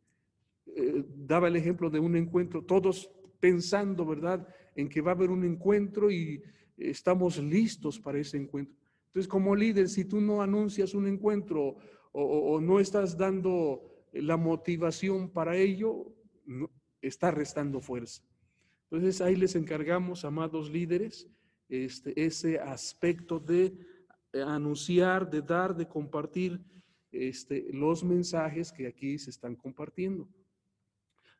eh, 0.66 1.04
daba 1.14 1.48
el 1.48 1.56
ejemplo 1.56 1.90
de 1.90 2.00
un 2.00 2.16
encuentro, 2.16 2.64
todos 2.64 3.10
pensando, 3.40 4.04
¿verdad?, 4.04 4.46
en 4.74 4.88
que 4.88 5.00
va 5.00 5.12
a 5.12 5.14
haber 5.14 5.30
un 5.30 5.44
encuentro 5.44 6.10
y 6.10 6.42
estamos 6.76 7.38
listos 7.38 8.00
para 8.00 8.18
ese 8.18 8.36
encuentro. 8.36 8.76
Entonces, 9.06 9.28
como 9.28 9.54
líder, 9.54 9.88
si 9.88 10.04
tú 10.04 10.20
no 10.20 10.42
anuncias 10.42 10.94
un 10.94 11.06
encuentro 11.06 11.76
o, 12.10 12.60
no 12.60 12.80
estás 12.80 13.16
dando 13.16 14.06
la 14.12 14.36
motivación 14.36 15.28
para 15.28 15.56
ello, 15.56 16.12
está 17.00 17.30
restando 17.30 17.80
fuerza. 17.80 18.22
Entonces, 18.90 19.20
ahí 19.20 19.36
les 19.36 19.54
encargamos, 19.56 20.24
amados 20.24 20.70
líderes, 20.70 21.28
este, 21.68 22.24
ese 22.24 22.58
aspecto 22.58 23.38
de 23.38 23.76
anunciar, 24.42 25.30
de 25.30 25.42
dar, 25.42 25.76
de 25.76 25.86
compartir 25.86 26.60
este, 27.12 27.66
los 27.72 28.02
mensajes 28.02 28.72
que 28.72 28.86
aquí 28.86 29.18
se 29.18 29.30
están 29.30 29.54
compartiendo. 29.54 30.28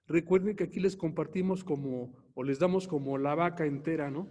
Recuerden 0.06 0.54
que 0.54 0.64
aquí 0.64 0.80
les 0.80 0.96
compartimos 0.96 1.64
como, 1.64 2.14
o 2.34 2.42
les 2.44 2.58
damos 2.58 2.86
como 2.86 3.16
la 3.18 3.34
vaca 3.34 3.64
entera, 3.64 4.10
¿no? 4.10 4.28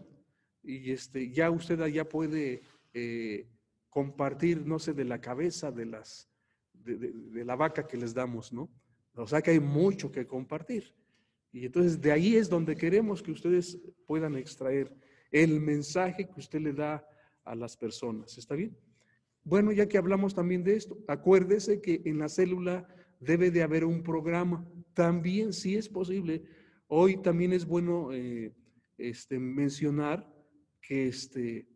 Y 0.62 0.92
este, 0.92 1.32
ya 1.32 1.50
usted 1.50 1.82
allá 1.82 2.08
puede 2.08 2.62
eh, 2.94 3.48
compartir, 3.90 4.66
no 4.66 4.80
sé, 4.80 4.94
de 4.94 5.04
la 5.04 5.20
cabeza 5.20 5.72
de, 5.72 5.86
las, 5.86 6.30
de, 6.74 7.44
la 7.44 7.56
vaca 7.56 7.88
que 7.88 7.98
les 7.98 8.14
damos, 8.14 8.54
¿no? 8.54 8.70
O 9.16 9.28
sea 9.28 9.42
que 9.42 9.52
hay 9.52 9.60
mucho 9.60 10.12
que 10.12 10.26
compartir. 10.26 10.96
Y 11.52 11.66
entonces 11.66 12.00
de 12.00 12.12
ahí 12.12 12.36
es 12.36 12.50
donde 12.50 12.76
queremos 12.76 13.22
que 13.22 13.32
ustedes 13.32 13.80
puedan 14.06 14.36
extraer 14.36 14.92
el 15.32 15.60
mensaje 15.60 16.28
que 16.28 16.40
usted 16.40 16.62
le 16.62 16.74
da 16.74 17.06
a 17.46 17.56
las 17.56 17.78
personas. 17.78 18.38
¿Está 18.38 18.56
bien? 18.56 18.76
Bueno, 19.44 19.72
ya 19.72 19.88
que 19.88 19.98
hablamos 19.98 20.34
también 20.34 20.64
de 20.64 20.76
esto, 20.76 20.98
acuérdese 21.08 21.82
que 21.82 22.02
en 22.06 22.20
la 22.20 22.30
célula 22.30 22.88
debe 23.20 23.52
de 23.52 23.64
haber 23.64 23.86
un 23.86 24.02
programa. 24.04 24.66
También, 24.94 25.54
si 25.54 25.76
es 25.76 25.90
posible, 25.90 26.44
hoy 26.88 27.18
también 27.18 27.52
es 27.52 27.66
bueno 27.66 28.14
eh, 28.14 28.54
este, 28.98 29.40
mencionar 29.40 30.32
que, 30.82 31.08
este, 31.08 31.68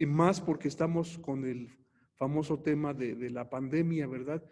más 0.00 0.40
porque 0.40 0.68
estamos 0.68 1.18
con 1.18 1.44
el 1.44 1.76
famoso 2.14 2.60
tema 2.60 2.94
de, 2.94 3.30
la 3.30 3.48
pandemia, 3.50 4.06
¿verdad? 4.06 4.42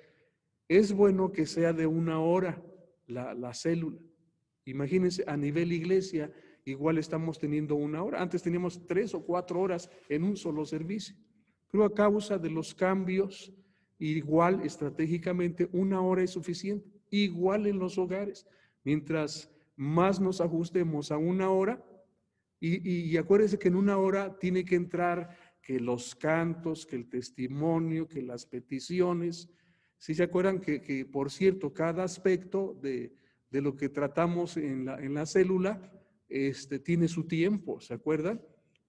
Es 0.68 0.92
bueno 0.92 1.32
que 1.32 1.46
sea 1.46 1.72
de 1.72 1.86
una 1.86 2.20
hora 2.20 2.62
la, 3.06 3.34
la 3.34 3.52
célula. 3.52 3.98
Imagínense, 4.64 5.24
a 5.26 5.36
nivel 5.36 5.72
iglesia, 5.72 6.32
igual 6.64 6.98
estamos 6.98 7.38
teniendo 7.38 7.74
una 7.74 8.02
hora. 8.02 8.22
Antes 8.22 8.42
teníamos 8.42 8.86
tres 8.86 9.14
o 9.14 9.24
cuatro 9.24 9.60
horas 9.60 9.90
en 10.08 10.24
un 10.24 10.36
solo 10.36 10.64
servicio. 10.64 11.16
Pero 11.70 11.84
a 11.84 11.94
causa 11.94 12.38
de 12.38 12.50
los 12.50 12.74
cambios, 12.74 13.52
igual 13.98 14.62
estratégicamente 14.62 15.68
una 15.72 16.00
hora 16.00 16.22
es 16.22 16.30
suficiente. 16.30 16.88
Igual 17.10 17.66
en 17.66 17.78
los 17.78 17.98
hogares. 17.98 18.46
Mientras 18.84 19.50
más 19.76 20.20
nos 20.20 20.40
ajustemos 20.40 21.10
a 21.10 21.16
una 21.16 21.50
hora, 21.50 21.84
y, 22.60 22.88
y 22.88 23.16
acuérdense 23.16 23.58
que 23.58 23.68
en 23.68 23.76
una 23.76 23.98
hora 23.98 24.38
tiene 24.38 24.64
que 24.64 24.76
entrar 24.76 25.36
que 25.60 25.80
los 25.80 26.14
cantos, 26.14 26.86
que 26.86 26.96
el 26.96 27.08
testimonio, 27.08 28.06
que 28.06 28.22
las 28.22 28.46
peticiones. 28.46 29.50
Si 29.98 30.14
se 30.14 30.22
acuerdan 30.22 30.60
que, 30.60 30.80
que, 30.80 31.06
por 31.06 31.30
cierto, 31.30 31.72
cada 31.72 32.04
aspecto 32.04 32.78
de, 32.82 33.14
de 33.50 33.60
lo 33.62 33.74
que 33.74 33.88
tratamos 33.88 34.56
en 34.56 34.84
la, 34.84 34.98
en 35.00 35.14
la 35.14 35.26
célula 35.26 35.90
este, 36.34 36.80
tiene 36.80 37.06
su 37.06 37.28
tiempo, 37.28 37.80
¿se 37.80 37.94
acuerdan? 37.94 38.42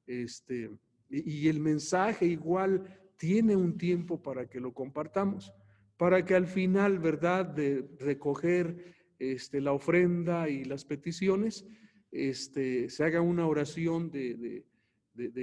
este, 0.08 0.72
y, 1.10 1.48
el 1.48 1.60
mensaje 1.60 2.25
igual 2.25 2.84
tiene 3.18 3.56
un 3.56 3.78
tiempo 3.78 4.22
para 4.22 4.50
que 4.50 4.60
lo 4.60 4.74
compartamos, 4.74 5.54
para 5.98 6.25
que 6.25 6.36
al 6.36 6.48
final, 6.48 7.00
¿verdad?, 7.00 7.46
de 7.46 7.88
recoger 8.00 8.96
este, 9.20 9.62
la 9.62 9.74
ofrenda 9.74 10.50
y 10.50 10.66
las 10.66 10.86
peticiones, 10.86 11.66
este, 12.12 12.90
se 12.90 13.04
haga 13.04 13.22
una 13.22 13.46
oración 13.48 14.10
de, 14.10 14.66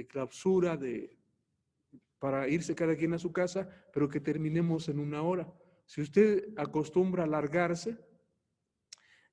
clausura, 0.09 0.75
de, 0.75 1.17
para 2.19 2.49
irse 2.49 2.75
cada 2.75 2.97
quien 2.97 3.13
a 3.13 3.19
su 3.19 3.31
casa, 3.31 3.69
pero 3.93 4.09
que 4.09 4.19
terminemos 4.19 4.89
en 4.89 4.99
una 4.99 5.21
hora. 5.21 5.51
Si 5.85 6.01
usted 6.01 6.49
acostumbra 6.57 7.23
a 7.23 7.25
alargarse, 7.27 7.97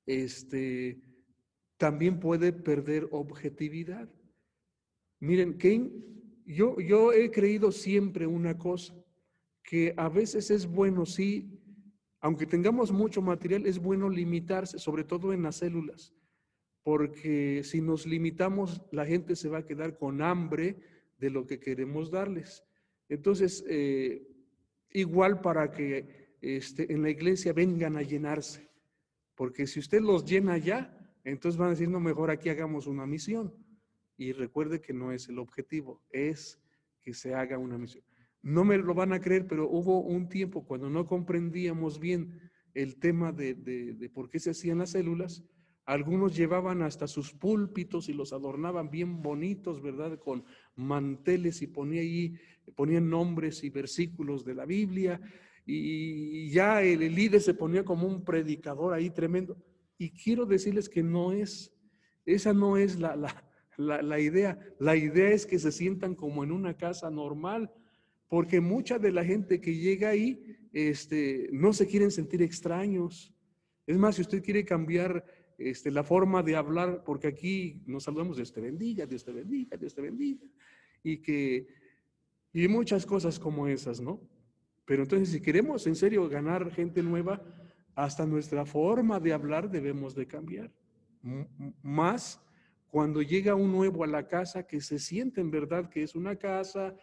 este, 0.05 1.01
también 1.81 2.19
puede 2.19 2.53
perder 2.53 3.07
objetividad. 3.09 4.07
Miren, 5.19 5.57
yo, 6.45 6.79
yo 6.79 7.11
he 7.11 7.31
creído 7.31 7.71
siempre 7.71 8.27
una 8.27 8.55
cosa, 8.55 8.93
que 9.63 9.91
a 9.97 10.07
veces 10.07 10.51
es 10.51 10.67
bueno, 10.67 11.07
sí, 11.07 11.59
aunque 12.19 12.45
tengamos 12.45 12.91
mucho 12.91 13.23
material, 13.23 13.65
es 13.65 13.79
bueno 13.79 14.11
limitarse, 14.11 14.77
sobre 14.77 15.03
todo 15.03 15.33
en 15.33 15.41
las 15.41 15.55
células, 15.55 16.13
porque 16.83 17.63
si 17.63 17.81
nos 17.81 18.05
limitamos, 18.05 18.83
la 18.91 19.07
gente 19.07 19.35
se 19.35 19.49
va 19.49 19.57
a 19.57 19.65
quedar 19.65 19.97
con 19.97 20.21
hambre 20.21 20.77
de 21.17 21.31
lo 21.31 21.47
que 21.47 21.59
queremos 21.59 22.11
darles. 22.11 22.63
Entonces, 23.09 23.65
eh, 23.67 24.21
igual 24.91 25.41
para 25.41 25.71
que 25.71 26.35
este, 26.41 26.93
en 26.93 27.01
la 27.01 27.09
iglesia 27.09 27.53
vengan 27.53 27.97
a 27.97 28.03
llenarse, 28.03 28.69
porque 29.33 29.65
si 29.65 29.79
usted 29.79 30.01
los 30.01 30.25
llena 30.25 30.59
ya, 30.59 31.00
entonces 31.23 31.57
van 31.57 31.67
a 31.67 31.71
decir, 31.71 31.89
no, 31.89 31.99
mejor 31.99 32.31
aquí 32.31 32.49
hagamos 32.49 32.87
una 32.87 33.05
misión. 33.05 33.53
Y 34.17 34.33
recuerde 34.33 34.81
que 34.81 34.93
no 34.93 35.11
es 35.11 35.29
el 35.29 35.39
objetivo, 35.39 36.01
es 36.11 36.59
que 37.01 37.13
se 37.13 37.33
haga 37.33 37.57
una 37.57 37.77
misión. 37.77 38.03
No 38.43 38.63
me 38.63 38.77
lo 38.77 38.93
van 38.93 39.13
a 39.13 39.19
creer, 39.19 39.47
pero 39.47 39.69
hubo 39.69 40.01
un 40.01 40.27
tiempo 40.27 40.65
cuando 40.65 40.89
no 40.89 41.05
comprendíamos 41.05 41.99
bien 41.99 42.39
el 42.73 42.97
tema 42.97 43.31
de, 43.31 43.53
de, 43.53 44.09
por 44.09 44.29
qué 44.29 44.39
se 44.39 44.51
hacían 44.51 44.79
las 44.79 44.91
células. 44.91 45.43
Algunos 45.85 46.35
llevaban 46.35 46.81
hasta 46.81 47.07
sus 47.07 47.33
púlpitos 47.33 48.09
y 48.09 48.13
los 48.13 48.33
adornaban 48.33 48.89
bien 48.89 49.21
bonitos, 49.21 49.81
¿verdad? 49.81 50.17
Con 50.17 50.43
manteles 50.75 51.61
y 51.61 51.67
ponía 51.67 52.01
ahí, 52.01 52.35
ponían 52.75 53.09
nombres 53.09 53.63
y 53.63 53.69
versículos 53.69 54.45
de 54.45 54.55
la 54.55 54.65
Biblia. 54.65 55.19
Y 55.65 56.49
ya 56.49 56.81
el, 56.81 57.03
el 57.03 57.13
líder 57.13 57.41
se 57.41 57.53
ponía 57.53 57.83
como 57.83 58.07
un 58.07 58.23
predicador 58.23 58.93
ahí 58.93 59.09
tremendo. 59.09 59.57
Y 60.01 60.09
quiero 60.09 60.47
decirles 60.47 60.89
que 60.89 61.03
no 61.03 61.31
es, 61.31 61.71
esa 62.25 62.53
no 62.53 62.75
es 62.75 62.97
la, 62.97 63.15
la, 63.77 64.19
idea. 64.19 64.57
La 64.79 64.95
idea 64.95 65.29
es 65.29 65.45
que 65.45 65.59
se 65.59 65.71
sientan 65.71 66.15
como 66.15 66.43
en 66.43 66.51
una 66.51 66.75
casa 66.75 67.11
normal, 67.11 67.71
porque 68.27 68.61
mucha 68.61 68.97
de 68.97 69.11
la 69.11 69.23
gente 69.23 69.61
que 69.61 69.75
llega 69.75 70.09
ahí 70.09 70.57
este, 70.73 71.49
no 71.51 71.71
se 71.71 71.85
quieren 71.85 72.09
sentir 72.09 72.41
extraños. 72.41 73.31
Es 73.85 73.95
más, 73.95 74.15
si 74.15 74.23
usted 74.23 74.41
quiere 74.43 74.65
cambiar 74.65 75.23
este, 75.59 75.91
la 75.91 76.03
forma 76.03 76.41
de 76.41 76.55
hablar, 76.55 77.03
porque 77.05 77.27
aquí 77.27 77.83
nos 77.85 78.05
saludamos 78.05 78.37
Dios 78.37 78.51
te 78.51 78.59
bendiga, 78.59 79.05
Dios 79.05 79.23
te 79.23 79.31
bendiga, 79.31 79.77
Dios 79.77 79.93
te 79.93 80.01
bendiga, 80.01 80.47
y 81.03 81.17
que, 81.17 81.67
y 82.53 82.67
muchas 82.67 83.05
cosas 83.05 83.37
como 83.37 83.67
esas, 83.67 84.01
¿no? 84.01 84.19
Pero 84.83 85.03
entonces, 85.03 85.29
si 85.29 85.41
queremos 85.41 85.85
en 85.85 85.95
serio 85.95 86.27
ganar 86.27 86.71
gente 86.71 87.03
nueva, 87.03 87.39
hasta 87.95 88.25
nuestra 88.25 88.65
forma 88.65 89.19
de 89.19 89.33
hablar 89.33 89.69
debemos 89.69 90.15
de 90.15 90.27
cambiar. 90.27 90.71
Más 91.83 92.41
cuando 92.91 93.21
llega 93.21 93.55
un 93.55 93.71
nuevo 93.71 94.03
a 94.03 94.07
la 94.07 94.27
casa 94.27 94.67
que 94.67 94.81
se 94.81 94.99
siente 94.99 95.39
en 95.39 95.49
verdad 95.49 95.89
que 95.89 96.03
es 96.03 96.13
una 96.13 96.35
casa. 96.35 96.95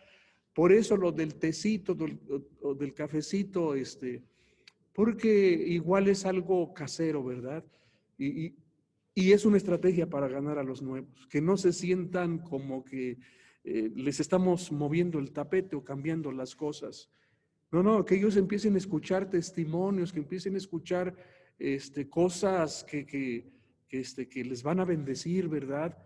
Por 0.54 0.70
eso 0.70 0.96
lo 0.96 1.12
del 1.12 1.36
tecito 1.36 1.96
o 2.62 2.74
del 2.74 2.92
cafecito, 2.92 3.74
este, 3.74 4.22
porque 4.92 5.50
igual 5.52 6.08
es 6.08 6.26
algo 6.26 6.74
casero, 6.74 7.24
¿verdad? 7.24 7.64
Y, 8.18 8.54
es 9.14 9.44
una 9.44 9.56
estrategia 9.56 10.08
para 10.08 10.28
ganar 10.28 10.58
a 10.58 10.62
los 10.62 10.80
nuevos, 10.80 11.26
que 11.28 11.40
no 11.40 11.56
se 11.56 11.72
sientan 11.72 12.38
como 12.38 12.84
que 12.84 13.18
eh, 13.64 13.90
les 13.94 14.20
estamos 14.20 14.70
moviendo 14.70 15.18
el 15.18 15.32
tapete 15.32 15.74
o 15.74 15.82
cambiando 15.82 16.30
las 16.30 16.54
cosas. 16.54 17.10
No, 17.70 17.82
no, 17.82 18.04
que 18.04 18.14
ellos 18.14 18.36
empiecen 18.36 18.74
a 18.74 18.78
escuchar 18.78 19.28
testimonios, 19.28 20.12
que 20.12 20.20
empiecen 20.20 20.54
a 20.54 20.58
escuchar 20.58 21.14
este, 21.58 22.08
cosas 22.08 22.84
que, 22.84 23.04
que, 23.04 23.52
este, 23.90 24.28
que 24.28 24.44
les 24.44 24.62
van 24.62 24.80
a 24.80 24.86
bendecir, 24.86 25.48
¿verdad? 25.48 25.98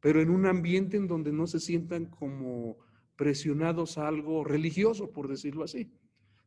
Pero 0.00 0.20
en 0.20 0.30
un 0.30 0.44
ambiente 0.44 0.96
en 0.96 1.06
donde 1.06 1.32
no 1.32 1.46
se 1.46 1.58
sientan 1.58 2.06
como 2.06 2.76
presionados 3.16 3.96
a 3.96 4.08
algo 4.08 4.44
religioso, 4.44 5.10
por 5.10 5.26
decirlo 5.28 5.64
así. 5.64 5.90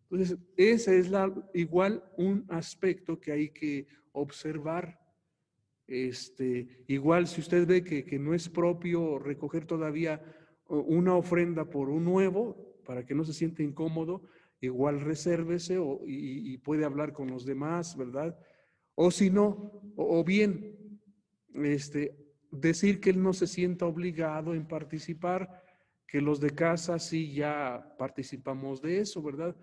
Entonces, 0.03 0.38
ese 0.55 0.99
es 0.99 1.10
la, 1.10 1.34
igual 1.53 2.03
un 2.17 2.45
aspecto 2.49 3.19
que 3.19 3.32
hay 3.32 3.49
que 3.49 3.88
observar. 4.12 4.99
Este, 5.88 6.84
igual 6.88 7.27
si 7.27 7.41
usted 7.41 7.65
ve 7.65 7.84
que, 7.84 8.05
que 8.05 8.19
no 8.19 8.36
es 8.36 8.49
propio 8.49 9.17
recoger 9.17 9.65
todavía 9.65 10.21
una 10.67 11.15
ofrenda 11.15 11.67
por 11.67 11.89
un 11.89 12.05
nuevo, 12.05 12.79
para 12.86 13.05
que 13.05 13.15
no 13.15 13.23
se 13.23 13.34
sienta 13.34 13.63
incómodo, 13.63 14.23
igual 14.62 15.02
resérvese 15.02 15.78
y, 16.06 16.58
puede 16.58 16.86
hablar 16.86 17.13
con 17.13 17.28
los 17.28 17.45
demás, 17.45 17.95
¿verdad? 17.95 18.38
O 18.95 19.12
si 19.12 19.30
no, 19.30 19.82
o, 19.95 20.24
bien, 20.24 21.00
este, 21.54 22.17
decir 22.52 23.00
que 23.00 23.12
él 23.12 23.22
no 23.22 23.34
se 23.34 23.48
sienta 23.48 23.86
obligado 23.86 24.54
en 24.54 24.67
participar, 24.67 25.63
que 26.06 26.22
los 26.22 26.39
de 26.39 26.50
casa 26.50 27.00
sí 27.00 27.34
ya 27.34 27.95
participamos 27.98 28.82
de 28.82 29.00
eso, 29.00 29.22
¿verdad? 29.22 29.56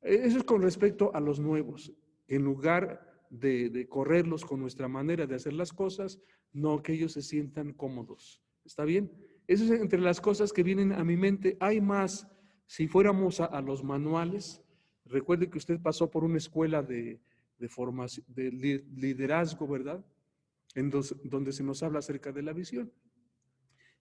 E, 0.00 0.14
eso 0.26 0.38
es 0.38 0.44
con 0.44 0.62
respecto 0.62 1.14
a 1.14 1.20
los 1.20 1.38
nuevos. 1.38 1.92
En 2.28 2.44
lugar 2.44 3.26
de, 3.28 3.68
de, 3.68 3.88
correrlos 3.88 4.44
con 4.44 4.60
nuestra 4.60 4.88
manera 4.88 5.26
de 5.26 5.34
hacer 5.34 5.52
las 5.52 5.72
cosas, 5.72 6.20
no 6.52 6.82
que 6.82 6.92
ellos 6.92 7.12
se 7.12 7.22
sientan 7.22 7.72
cómodos. 7.72 8.42
¿Está 8.64 8.84
bien? 8.84 9.12
Eso 9.46 9.64
es 9.64 9.70
entre 9.72 10.00
las 10.00 10.20
cosas 10.20 10.52
que 10.52 10.62
vienen 10.62 10.92
a 10.92 11.04
mi 11.04 11.16
mente. 11.16 11.56
Hay 11.60 11.80
más 11.80 12.28
si 12.66 12.88
fuéramos 12.88 13.40
a, 13.40 13.60
los 13.60 13.84
manuales, 13.84 14.62
recuerde 15.04 15.50
que 15.50 15.58
usted 15.58 15.80
pasó 15.80 16.10
por 16.10 16.24
una 16.24 16.38
escuela 16.38 16.82
de, 16.82 17.20
formación, 17.68 18.24
de 18.28 18.50
liderazgo, 18.50 19.68
¿verdad? 19.68 20.04
En 20.74 20.90
donde 20.90 21.52
se 21.52 21.62
nos 21.62 21.82
habla 21.82 21.98
acerca 21.98 22.32
de 22.32 22.42
la 22.42 22.52
visión. 22.52 22.92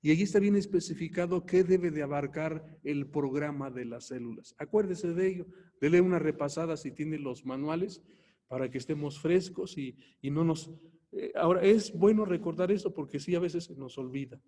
Y 0.03 0.09
allí 0.09 0.23
está 0.23 0.39
bien 0.39 0.55
especificado 0.55 1.45
qué 1.45 1.63
debe 1.63 1.91
de 1.91 2.01
abarcar 2.01 2.79
el 2.83 3.07
programa 3.07 3.69
de 3.69 3.85
las 3.85 4.07
células. 4.07 4.55
Acuérdese 4.57 5.13
de 5.13 5.27
ello, 5.27 5.47
dele 5.79 6.01
una 6.01 6.17
repasada 6.17 6.75
si 6.75 6.91
tiene 6.91 7.19
los 7.19 7.45
manuales 7.45 8.01
para 8.47 8.69
que 8.69 8.79
estemos 8.79 9.19
frescos 9.19 9.77
y, 9.77 9.95
no 10.23 10.43
nos... 10.43 10.71
Eh, 11.11 11.31
ahora, 11.35 11.61
es 11.61 11.93
bueno 11.93 12.25
recordar 12.25 12.71
esto 12.71 12.93
porque 12.93 13.19
sí, 13.19 13.35
a 13.35 13.39
veces 13.39 13.65
se 13.65 13.75
nos 13.75 13.97
olvida. 13.97 14.41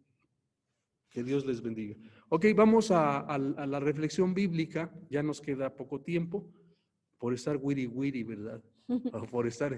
Que 1.13 1.23
Dios 1.23 1.45
les 1.45 1.61
bendiga. 1.61 1.95
Ok, 2.29 2.47
vamos 2.55 2.89
a, 2.89 3.37
la 3.37 3.79
reflexión 3.79 4.33
bíblica. 4.33 4.91
Ya 5.11 5.21
nos 5.21 5.41
queda 5.41 5.75
poco 5.75 6.01
tiempo 6.01 6.51
por 7.19 7.33
estar 7.33 7.57
wiri 7.61 7.85
wiri, 7.85 8.23
¿verdad? 8.23 8.63
por 9.31 9.45
estar. 9.45 9.73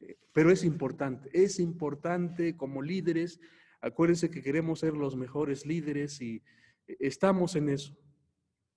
Eh, 0.00 0.16
pero 0.32 0.50
es 0.50 0.64
importante, 0.64 1.28
es 1.32 1.60
importante 1.60 2.56
como 2.56 2.80
líderes. 2.80 3.38
Acuérdense 3.82 4.30
que 4.30 4.42
queremos 4.42 4.80
ser 4.80 4.94
los 4.94 5.14
mejores 5.14 5.66
líderes 5.66 6.22
y 6.22 6.42
estamos 6.86 7.54
en 7.54 7.68
eso. 7.68 7.94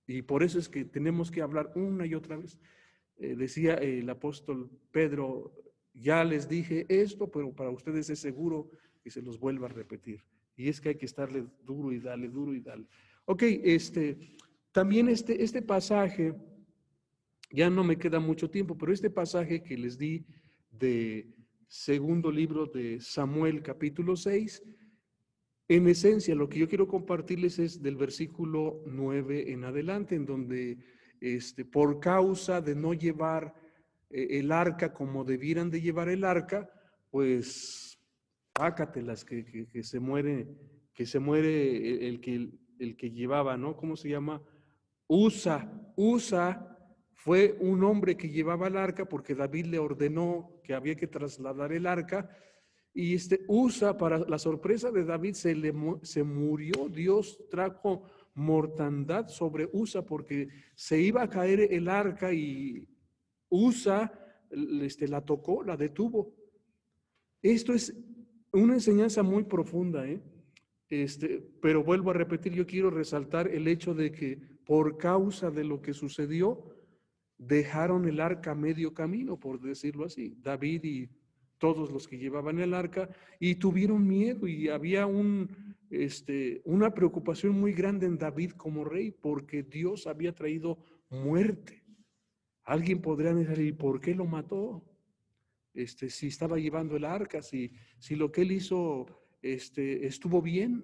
Y 0.06 0.22
por 0.24 0.44
eso 0.44 0.60
es 0.60 0.68
que 0.68 0.84
tenemos 0.84 1.32
que 1.32 1.42
hablar 1.42 1.72
una 1.76 2.06
y 2.06 2.14
otra 2.14 2.36
vez. 2.36 2.60
Eh, 3.16 3.36
decía 3.38 3.76
el 3.76 4.10
apóstol 4.10 4.70
Pedro, 4.92 5.54
ya 5.94 6.26
les 6.26 6.50
dije 6.50 6.86
esto, 6.90 7.32
pero 7.32 7.54
para 7.54 7.70
ustedes 7.70 8.10
es 8.10 8.20
seguro 8.20 8.70
que 9.02 9.12
se 9.12 9.22
los 9.22 9.40
vuelva 9.40 9.68
a 9.68 9.70
repetir. 9.70 10.26
Y 10.62 10.70
es 10.70 10.80
que 10.80 10.90
hay 10.90 10.96
que 10.96 11.08
estarle 11.08 11.44
duro 11.66 11.92
y 11.92 12.00
dale, 12.00 12.30
duro 12.30 12.54
y 12.54 12.60
dale. 12.62 12.86
Ok, 13.26 13.42
este, 13.64 14.38
también 14.72 15.10
este, 15.10 15.44
este 15.44 15.64
pasaje, 15.64 16.36
ya 17.50 17.68
no 17.72 17.84
me 17.84 17.98
queda 17.98 18.20
mucho 18.20 18.48
tiempo, 18.48 18.78
pero 18.78 18.94
este 18.94 19.10
pasaje 19.10 19.64
que 19.64 19.76
les 19.76 19.98
di 19.98 20.24
de 20.70 21.28
segundo 21.68 22.32
libro 22.32 22.68
de 22.68 23.02
Samuel 23.02 23.64
capítulo 23.64 24.16
6, 24.16 24.62
en 25.68 25.88
esencia 25.88 26.36
lo 26.36 26.48
que 26.48 26.60
yo 26.60 26.68
quiero 26.68 26.88
compartirles 26.88 27.58
es 27.58 27.82
del 27.82 27.96
versículo 27.96 28.84
9 28.86 29.52
en 29.52 29.64
adelante, 29.64 30.14
en 30.14 30.28
donde 30.28 30.78
este, 31.20 31.66
por 31.66 32.00
causa 32.00 32.62
de 32.62 32.76
no 32.76 32.94
llevar 32.94 33.56
eh, 34.12 34.40
el 34.40 34.52
arca 34.52 34.94
como 34.94 35.24
debieran 35.24 35.72
de 35.72 35.82
llevar 35.82 36.08
el 36.10 36.24
arca, 36.24 36.70
pues 37.10 37.91
pácatelas, 38.62 39.26
que, 39.26 39.44
que, 39.74 39.82
se 39.82 40.00
muere, 40.00 40.48
que 40.94 41.08
se 41.08 41.18
muere 41.18 42.08
el, 42.08 42.22
que, 42.22 42.48
el 42.78 42.96
que 42.96 43.10
llevaba, 43.10 43.58
¿no? 43.58 43.76
¿Cómo 43.76 43.96
se 43.96 44.08
llama? 44.08 44.40
Usa, 45.08 45.92
Usa 45.96 46.78
fue 47.16 47.58
un 47.60 47.84
hombre 47.84 48.16
que 48.16 48.30
llevaba 48.30 48.68
el 48.68 48.78
arca 48.78 49.06
porque 49.10 49.34
David 49.34 49.66
le 49.66 49.80
ordenó 49.80 50.62
que 50.64 50.76
había 50.76 50.96
que 50.96 51.08
trasladar 51.08 51.74
el 51.74 51.88
arca 51.88 52.30
Y 52.94 53.16
este 53.16 53.46
usa 53.48 53.98
para 53.98 54.20
la 54.20 54.38
sorpresa 54.38 54.92
de 54.92 55.06
David 55.06 55.34
se 55.34 55.56
le 55.56 55.74
se 56.04 56.22
murió, 56.22 56.88
Dios 56.88 57.40
trajo 57.50 58.04
mortandad 58.36 59.28
sobre 59.28 59.70
Usa 59.74 60.06
porque 60.06 60.50
se 60.76 61.02
iba 61.02 61.24
a 61.24 61.30
caer 61.32 61.62
el 61.74 61.88
arca 61.88 62.32
y 62.32 62.88
Usa 63.50 64.14
este, 64.52 65.08
la 65.08 65.22
tocó, 65.22 65.64
la 65.64 65.76
detuvo. 65.76 66.36
Esto 67.42 67.74
es 67.74 67.92
una 68.54 68.74
enseñanza 68.74 69.24
muy 69.24 69.44
profunda, 69.44 70.08
¿eh? 70.08 70.22
Este, 70.90 71.42
pero 71.62 71.84
vuelvo 71.84 72.12
a 72.12 72.14
repetir, 72.14 72.54
yo 72.54 72.66
quiero 72.66 72.90
resaltar 72.90 73.48
el 73.48 73.68
hecho 73.68 73.94
de 73.94 74.12
que 74.12 74.42
por 74.66 74.98
causa 74.98 75.50
de 75.50 75.64
lo 75.64 75.82
que 75.82 75.94
sucedió, 75.94 76.66
dejaron 77.38 78.08
el 78.08 78.20
arca 78.20 78.54
medio 78.54 78.94
camino, 78.94 79.40
por 79.40 79.60
decirlo 79.60 80.06
así, 80.06 80.36
David 80.42 80.84
y 80.84 81.10
todos 81.58 81.92
los 81.92 82.08
que 82.08 82.18
llevaban 82.18 82.60
el 82.60 82.74
arca, 82.74 83.10
y 83.40 83.56
tuvieron 83.56 84.06
miedo 84.06 84.48
y 84.48 84.68
había 84.68 85.06
un, 85.06 85.76
este, 85.90 86.62
una 86.66 86.94
preocupación 86.94 87.60
muy 87.60 87.74
grande 87.74 88.06
en 88.06 88.18
David 88.18 88.52
como 88.52 88.84
rey, 88.84 89.12
porque 89.12 89.64
Dios 89.64 90.08
había 90.08 90.34
traído 90.34 90.78
muerte. 91.10 91.84
Alguien 92.64 93.02
podría 93.02 93.34
decir, 93.34 93.66
¿y 93.66 93.72
por 93.72 94.02
qué 94.02 94.14
lo 94.14 94.26
mató? 94.26 94.84
Este, 95.74 96.10
si 96.10 96.28
estaba 96.28 96.58
llevando 96.58 96.96
el 96.96 97.06
arca, 97.06 97.42
si, 97.42 97.72
si 97.98 98.16
lo 98.16 98.32
que 98.32 98.42
él 98.42 98.52
hizo 98.52 99.06
este, 99.42 100.06
estuvo 100.06 100.42
bien. 100.42 100.84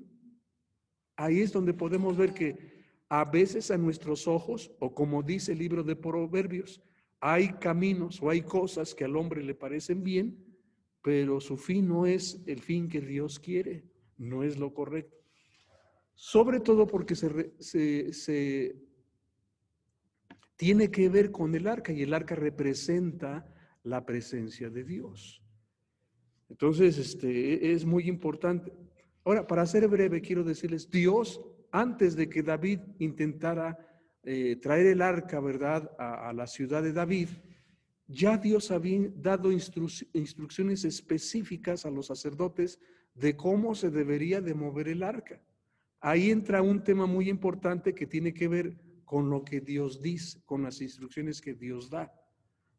Ahí 1.15 1.39
es 1.39 1.51
donde 1.51 1.73
podemos 1.73 2.15
ver 2.15 2.33
que 2.33 2.77
a 3.09 3.25
veces 3.25 3.71
a 3.71 3.77
nuestros 3.77 4.27
ojos, 4.27 4.71
o 4.79 4.93
como 4.93 5.23
dice 5.23 5.53
el 5.53 5.59
libro 5.59 5.83
de 5.83 5.95
Proverbios, 5.95 6.81
hay 7.19 7.53
caminos 7.53 8.21
o 8.21 8.29
hay 8.29 8.41
cosas 8.41 8.93
que 8.93 9.05
al 9.05 9.15
hombre 9.15 9.43
le 9.43 9.55
parecen 9.55 10.03
bien, 10.03 10.45
pero 11.01 11.39
su 11.39 11.57
fin 11.57 11.87
no 11.87 12.05
es 12.05 12.43
el 12.45 12.61
fin 12.61 12.87
que 12.89 13.01
Dios 13.01 13.39
quiere, 13.39 13.85
no 14.17 14.43
es 14.43 14.57
lo 14.57 14.73
correcto. 14.73 15.17
Sobre 16.13 16.59
todo 16.59 16.85
porque 16.87 17.15
se, 17.15 17.53
se 18.13 18.75
tiene 20.55 20.91
que 20.91 21.09
ver 21.09 21.31
con 21.31 21.55
el 21.55 21.67
arca 21.67 21.93
y 21.93 22.01
el 22.01 22.13
arca 22.13 22.35
representa 22.35 23.47
la 23.87 24.05
presencia 24.05 24.69
de 24.69 24.83
Dios. 24.83 25.41
Entonces, 26.49 26.97
este, 26.97 27.71
es 27.71 27.85
muy 27.85 28.07
importante. 28.07 28.71
Ahora, 29.23 29.45
para 29.45 29.65
ser 29.65 29.87
breve, 29.87 30.21
quiero 30.21 30.43
decirles, 30.43 30.89
Dios, 30.89 31.41
antes 31.71 32.15
de 32.15 32.29
que 32.29 32.43
David 32.43 32.79
intentara 32.99 33.77
eh, 34.23 34.55
traer 34.57 34.87
el 34.87 35.01
arca, 35.01 35.39
¿verdad?, 35.39 35.91
a, 35.97 36.31
la 36.33 36.47
ciudad 36.47 36.83
de 36.83 36.93
David, 36.93 37.29
ya 38.07 38.37
Dios 38.37 38.71
había 38.71 39.09
dado 39.15 39.51
instrucciones 39.51 40.85
específicas 40.85 41.85
a 41.85 41.91
los 41.91 42.07
sacerdotes 42.07 42.79
de 43.13 43.35
cómo 43.35 43.75
se 43.75 43.89
debería 43.89 44.39
de 44.39 44.53
mover 44.53 44.87
el 44.87 45.03
arca. 45.03 45.41
Ahí 45.99 46.31
entra 46.31 46.61
un 46.61 46.83
tema 46.83 47.05
muy 47.05 47.29
importante 47.29 47.93
que 47.93 48.05
tiene 48.05 48.33
que 48.33 48.47
ver 48.47 48.77
con 49.03 49.29
lo 49.29 49.43
que 49.43 49.59
Dios 49.59 50.01
dice, 50.01 50.41
con 50.45 50.63
las 50.63 50.81
instrucciones 50.81 51.41
que 51.41 51.53
Dios 51.53 51.89
da. 51.89 52.13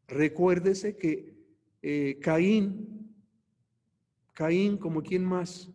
Recuérdese 0.09 0.97
que 0.97 1.33
eh, 1.81 2.17
Caín, 2.19 3.13
Caín 4.33 4.77
como 4.77 5.03
quien 5.03 5.23
más. 5.23 5.71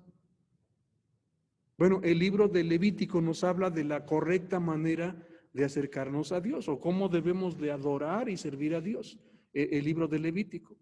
Bueno, 1.79 2.01
el 2.03 2.19
libro 2.19 2.49
de 2.49 2.65
Levítico 2.65 3.21
nos 3.21 3.45
habla 3.45 3.71
de 3.71 3.85
la 3.85 4.05
correcta 4.05 4.59
manera 4.59 5.17
de 5.53 5.65
acercarnos 5.65 6.33
a 6.33 6.41
Dios 6.41 6.69
o 6.69 6.81
cómo 6.81 7.09
debemos 7.09 7.59
de 7.59 7.71
adorar 7.71 8.29
y 8.29 8.37
servir 8.37 8.75
a 8.75 8.81
Dios, 8.81 9.19
e, 9.53 9.69
el, 9.73 9.85
libro 9.85 10.09
de 10.09 10.19
Levítico. 10.19 10.77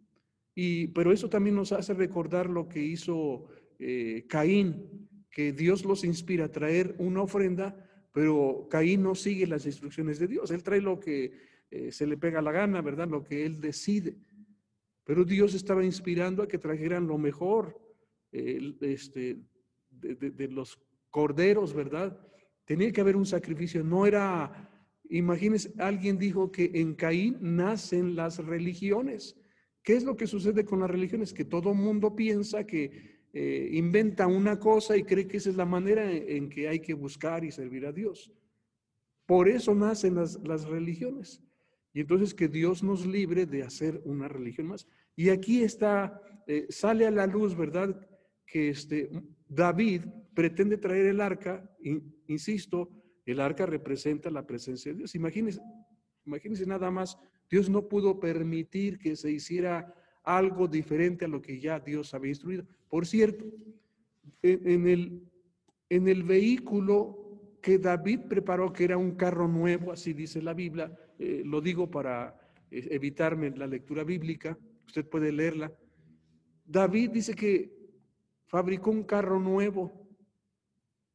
Y, 0.54 0.88
pero 0.88 1.12
eso 1.12 1.28
también 1.28 1.56
nos 1.56 1.72
hace 1.72 1.92
recordar 1.92 2.48
lo 2.48 2.68
que 2.68 2.82
hizo 2.82 3.48
eh, 3.78 4.26
Caín, 4.28 5.08
que 5.30 5.52
Dios 5.52 5.84
los 5.84 6.04
inspira 6.04 6.46
a 6.46 6.52
traer 6.52 6.94
una 6.98 7.22
ofrenda, 7.22 7.76
pero 8.12 8.66
Caín 8.70 9.02
no 9.02 9.14
sigue 9.14 9.46
las 9.46 9.66
instrucciones 9.66 10.18
de 10.18 10.28
Dios. 10.28 10.50
Él 10.50 10.62
trae 10.62 10.80
lo 10.80 11.00
que 11.00 11.51
eh, 11.72 11.90
se 11.90 12.06
le 12.06 12.18
pega 12.18 12.42
la 12.42 12.52
gana, 12.52 12.82
¿verdad? 12.82 13.08
Lo 13.08 13.24
que 13.24 13.46
él 13.46 13.58
decide. 13.58 14.14
Pero 15.04 15.24
Dios 15.24 15.54
estaba 15.54 15.82
inspirando 15.82 16.42
a 16.42 16.46
que 16.46 16.58
trajeran 16.58 17.06
lo 17.06 17.16
mejor 17.16 17.80
este, 18.30 19.38
de, 19.90 20.48
los 20.48 20.78
corderos, 21.08 21.72
¿verdad? 21.72 22.14
Tenía 22.66 22.92
que 22.92 23.00
haber 23.00 23.16
un 23.16 23.24
sacrificio. 23.24 23.82
No 23.82 24.04
era, 24.04 24.70
imagínense, 25.08 25.72
alguien 25.78 26.18
dijo 26.18 26.52
que 26.52 26.70
en 26.74 26.94
Caín 26.94 27.38
nacen 27.40 28.16
las 28.16 28.36
religiones. 28.36 29.34
¿Qué 29.82 29.96
es 29.96 30.04
lo 30.04 30.14
que 30.14 30.26
sucede 30.26 30.66
con 30.66 30.80
las 30.80 30.90
religiones? 30.90 31.32
Que 31.32 31.46
todo 31.46 31.72
mundo 31.72 32.14
piensa 32.14 32.66
que 32.66 33.22
eh, 33.32 33.70
inventa 33.72 34.26
una 34.26 34.58
cosa 34.58 34.94
y 34.94 35.04
cree 35.04 35.26
que 35.26 35.38
esa 35.38 35.48
es 35.48 35.56
la 35.56 35.64
manera 35.64 36.12
en, 36.12 36.50
que 36.50 36.68
hay 36.68 36.80
que 36.80 36.92
buscar 36.92 37.44
y 37.44 37.50
servir 37.50 37.86
a 37.86 37.92
Dios. 37.92 38.30
Por 39.24 39.48
eso 39.48 39.74
nacen 39.74 40.16
las, 40.16 40.38
las 40.46 40.66
religiones. 40.66 41.42
Y 41.94 42.00
entonces 42.00 42.34
que 42.34 42.48
Dios 42.48 42.82
nos 42.82 43.06
libre 43.06 43.46
de 43.46 43.62
hacer 43.62 44.00
una 44.04 44.28
religión 44.28 44.68
más. 44.68 44.86
Y 45.14 45.28
aquí 45.28 45.62
está, 45.62 46.20
eh, 46.46 46.66
sale 46.70 47.06
a 47.06 47.10
la 47.10 47.26
luz, 47.26 47.56
¿verdad? 47.56 48.08
Que 48.46 48.70
este, 48.70 49.10
David 49.48 50.02
pretende 50.34 50.78
traer 50.78 51.06
el 51.06 51.20
arca, 51.20 51.70
insisto, 52.26 52.88
el 53.26 53.40
arca 53.40 53.66
representa 53.66 54.30
la 54.30 54.46
presencia 54.46 54.92
de 54.92 54.98
Dios. 54.98 55.14
Imagínense, 55.14 55.60
imagínense 56.24 56.66
nada 56.66 56.90
más, 56.90 57.18
Dios 57.50 57.68
no 57.68 57.88
pudo 57.88 58.18
permitir 58.18 58.98
que 58.98 59.14
se 59.14 59.30
hiciera 59.30 59.94
algo 60.24 60.68
diferente 60.68 61.24
a 61.24 61.28
lo 61.28 61.42
que 61.42 61.60
ya 61.60 61.78
Dios 61.80 62.14
había 62.14 62.30
instruido. 62.30 62.64
Por 62.88 63.06
cierto, 63.06 63.44
en 64.42 64.88
el, 64.88 65.22
en 65.88 66.08
el 66.08 66.22
vehículo 66.22 67.58
que 67.60 67.78
David 67.78 68.20
preparó, 68.28 68.72
que 68.72 68.84
era 68.84 68.96
un 68.96 69.12
carro 69.12 69.46
nuevo, 69.46 69.92
así 69.92 70.12
dice 70.12 70.42
la 70.42 70.54
Biblia, 70.54 70.92
eh, 71.22 71.42
lo 71.44 71.60
digo 71.60 71.88
para 71.88 72.36
eh, 72.68 72.88
evitarme 72.90 73.50
la 73.50 73.68
lectura 73.68 74.02
bíblica, 74.02 74.58
usted 74.84 75.08
puede 75.08 75.30
leerla. 75.30 75.72
David 76.64 77.10
dice 77.10 77.34
que 77.34 77.72
fabricó 78.48 78.90
un 78.90 79.04
carro 79.04 79.38
nuevo, 79.38 80.08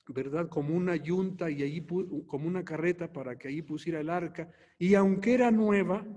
¿verdad? 0.07 0.47
Como 0.47 0.73
una 0.73 0.95
yunta 0.95 1.51
y 1.51 1.61
allí 1.61 1.85
como 2.25 2.47
una 2.47 2.63
carreta 2.63 3.11
para 3.11 3.37
que 3.37 3.49
allí 3.49 3.61
pusiera 3.61 3.99
el 3.99 4.09
arca. 4.09 4.49
Y 4.79 4.95
aunque 4.95 5.33
era 5.33 5.51
nueva, 5.51 6.07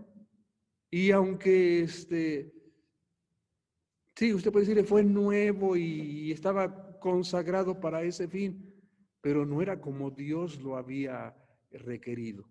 y 0.89 1.11
aunque 1.11 1.81
este, 1.81 2.53
sí, 4.15 4.33
usted 4.33 4.53
puede 4.53 4.67
decirle 4.67 4.85
fue 4.85 5.03
nuevo 5.03 5.77
y 5.77 6.31
estaba 6.31 6.97
consagrado 7.01 7.81
para 7.81 8.05
ese 8.05 8.29
fin, 8.29 8.73
pero 9.21 9.45
no 9.45 9.61
era 9.61 9.81
como 9.81 10.13
Dios 10.13 10.63
lo 10.63 10.77
había 10.77 11.35
requerido. 11.73 12.49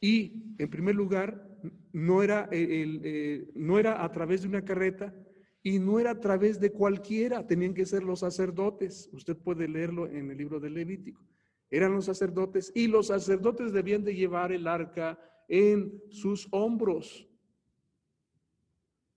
Y, 0.00 0.54
en 0.58 0.70
primer 0.70 0.94
lugar, 0.94 1.48
no 1.92 2.22
era, 2.22 2.48
eh, 2.52 3.50
no 3.54 3.78
era 3.78 4.04
a 4.04 4.10
través 4.12 4.42
de 4.42 4.48
una 4.48 4.64
carreta 4.64 5.14
y 5.62 5.78
no 5.78 5.98
era 5.98 6.12
a 6.12 6.20
través 6.20 6.60
de 6.60 6.70
cualquiera, 6.70 7.46
tenían 7.46 7.74
que 7.74 7.86
ser 7.86 8.02
los 8.02 8.20
sacerdotes. 8.20 9.08
Usted 9.12 9.36
puede 9.36 9.68
leerlo 9.68 10.06
en 10.06 10.30
el 10.30 10.38
libro 10.38 10.60
de 10.60 10.70
Levítico. 10.70 11.24
Eran 11.70 11.92
los 11.92 12.06
sacerdotes 12.06 12.72
y 12.74 12.86
los 12.86 13.08
sacerdotes 13.08 13.72
debían 13.72 14.04
de 14.04 14.14
llevar 14.14 14.52
el 14.52 14.66
arca 14.66 15.18
en 15.48 16.02
sus 16.10 16.48
hombros, 16.50 17.28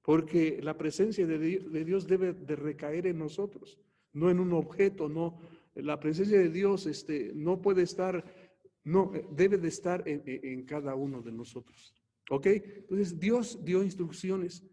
porque 0.01 0.59
la 0.61 0.77
presencia 0.77 1.27
de 1.27 1.37
Dios 1.85 2.07
debe 2.07 2.33
de 2.33 2.55
recaer 2.55 3.07
en 3.07 3.19
nosotros, 3.19 3.79
no 4.13 4.29
en 4.29 4.39
un 4.39 4.53
objeto, 4.53 5.07
no. 5.07 5.39
La 5.75 5.99
presencia 5.99 6.37
de 6.39 6.49
Dios 6.49 6.85
este, 6.85 7.31
no 7.33 7.61
puede 7.61 7.83
estar 7.83 8.25
no, 8.83 9.11
debe 9.31 9.57
de 9.57 9.67
estar 9.67 10.03
en, 10.07 10.63
cada 10.65 10.95
uno 10.95 11.21
de 11.21 11.31
nosotros. 11.31 11.93
¿Ok? 12.29 12.47
Entonces 12.47 13.19
Dios 13.19 13.63
dio 13.63 13.83
instrucciones 13.83 14.63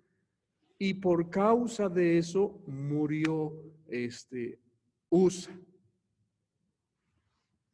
y 0.79 0.95
por 0.95 1.29
causa 1.29 1.89
de 1.89 2.19
eso 2.19 2.63
murió 2.67 3.53
este 3.89 4.59
Usa. 5.11 5.59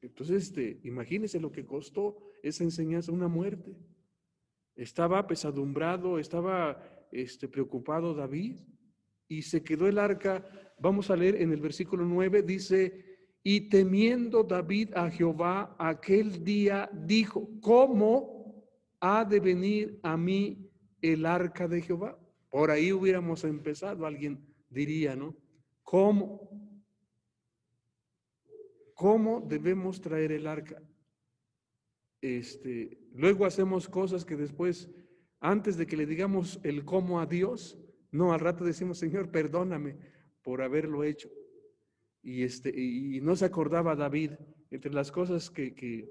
Entonces, 0.00 0.44
este, 0.44 0.80
imagínense 0.84 1.40
lo 1.40 1.50
que 1.50 1.64
costó 1.64 2.18
esa 2.42 2.62
enseñanza, 2.62 3.10
una 3.10 3.26
muerte. 3.26 3.74
Estaba 4.76 5.26
pesadumbrado, 5.26 6.18
estaba 6.18 7.06
este, 7.10 7.48
preocupado 7.48 8.14
David 8.14 8.60
y 9.28 9.42
se 9.42 9.62
quedó 9.62 9.88
el 9.88 9.98
arca. 9.98 10.46
Vamos 10.78 11.10
a 11.10 11.16
leer 11.16 11.40
en 11.40 11.52
el 11.52 11.60
versículo 11.60 12.04
9, 12.04 12.42
dice, 12.42 13.13
y 13.46 13.68
temiendo 13.68 14.42
David 14.42 14.94
a 14.94 15.10
Jehová 15.10 15.76
aquel 15.78 16.42
día 16.42 16.88
dijo, 16.92 17.46
¿cómo 17.60 18.64
ha 19.00 19.22
de 19.22 19.38
venir 19.38 20.00
a 20.02 20.16
mí 20.16 20.70
el 21.02 21.26
arca 21.26 21.68
de 21.68 21.82
Jehová? 21.82 22.18
Por 22.48 22.70
ahí 22.70 22.90
hubiéramos 22.90 23.44
empezado, 23.44 24.06
alguien 24.06 24.42
diría, 24.70 25.14
¿no? 25.14 25.36
¿Cómo? 25.82 26.48
¿Cómo 28.94 29.42
debemos 29.42 30.00
traer 30.00 30.32
el 30.32 30.46
arca? 30.46 30.82
Este, 32.22 32.98
luego 33.12 33.44
hacemos 33.44 33.86
cosas 33.90 34.24
que 34.24 34.36
después, 34.36 34.88
antes 35.38 35.76
de 35.76 35.86
que 35.86 35.98
le 35.98 36.06
digamos 36.06 36.58
el 36.62 36.86
cómo 36.86 37.20
a 37.20 37.26
Dios, 37.26 37.78
No, 38.10 38.32
al 38.32 38.38
rato 38.38 38.64
decimos, 38.64 38.98
Señor, 38.98 39.32
perdóname 39.32 39.98
por 40.40 40.62
haberlo 40.62 41.02
hecho. 41.02 41.28
Y, 42.24 42.42
este, 42.42 42.70
y 42.70 43.20
no 43.20 43.36
se 43.36 43.44
acordaba 43.44 43.94
David. 43.94 44.32
Entre 44.70 44.92
las 44.92 45.12
cosas 45.12 45.50
que, 45.50 45.74
que, 45.74 46.08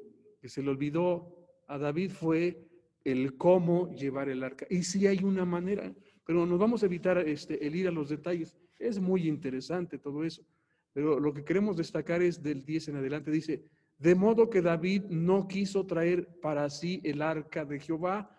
se 0.47 0.62
le 0.62 0.69
olvidó 0.69 1.36
a 1.67 1.78
David 1.78 2.12
fue 2.12 2.65
el 3.04 3.36
cómo 3.36 3.91
llevar 3.93 4.30
el 4.30 4.43
arca. 4.43 4.65
Y 4.69 4.84
sí 4.84 5.08
hay 5.08 5.23
una 5.23 5.43
manera, 5.43 5.93
pero 6.26 6.45
nos 6.45 6.60
vamos 6.60 6.84
a 6.84 6.86
evitar 6.86 7.17
este, 7.17 7.65
el 7.65 7.76
ir 7.76 7.88
a 7.88 7.91
los 7.91 8.10
detalles. 8.10 8.56
Es 8.78 8.99
muy 8.99 9.28
interesante 9.28 9.97
todo 9.97 10.23
eso. 10.23 10.45
Pero 10.93 11.19
lo 11.19 11.34
que 11.34 11.43
queremos 11.43 11.76
destacar 11.76 12.21
es 12.21 12.41
del 12.41 12.63
10 12.63 12.89
en 12.89 12.95
adelante. 12.97 13.32
Dice, 13.32 13.65
de 13.97 14.15
modo 14.15 14.49
que 14.49 14.62
David 14.62 15.04
no 15.10 15.47
quiso 15.47 15.86
traer 15.86 16.28
para 16.41 16.69
sí 16.69 17.02
el 17.04 17.21
arca 17.21 17.65
de 17.65 17.80
Jehová 17.80 18.30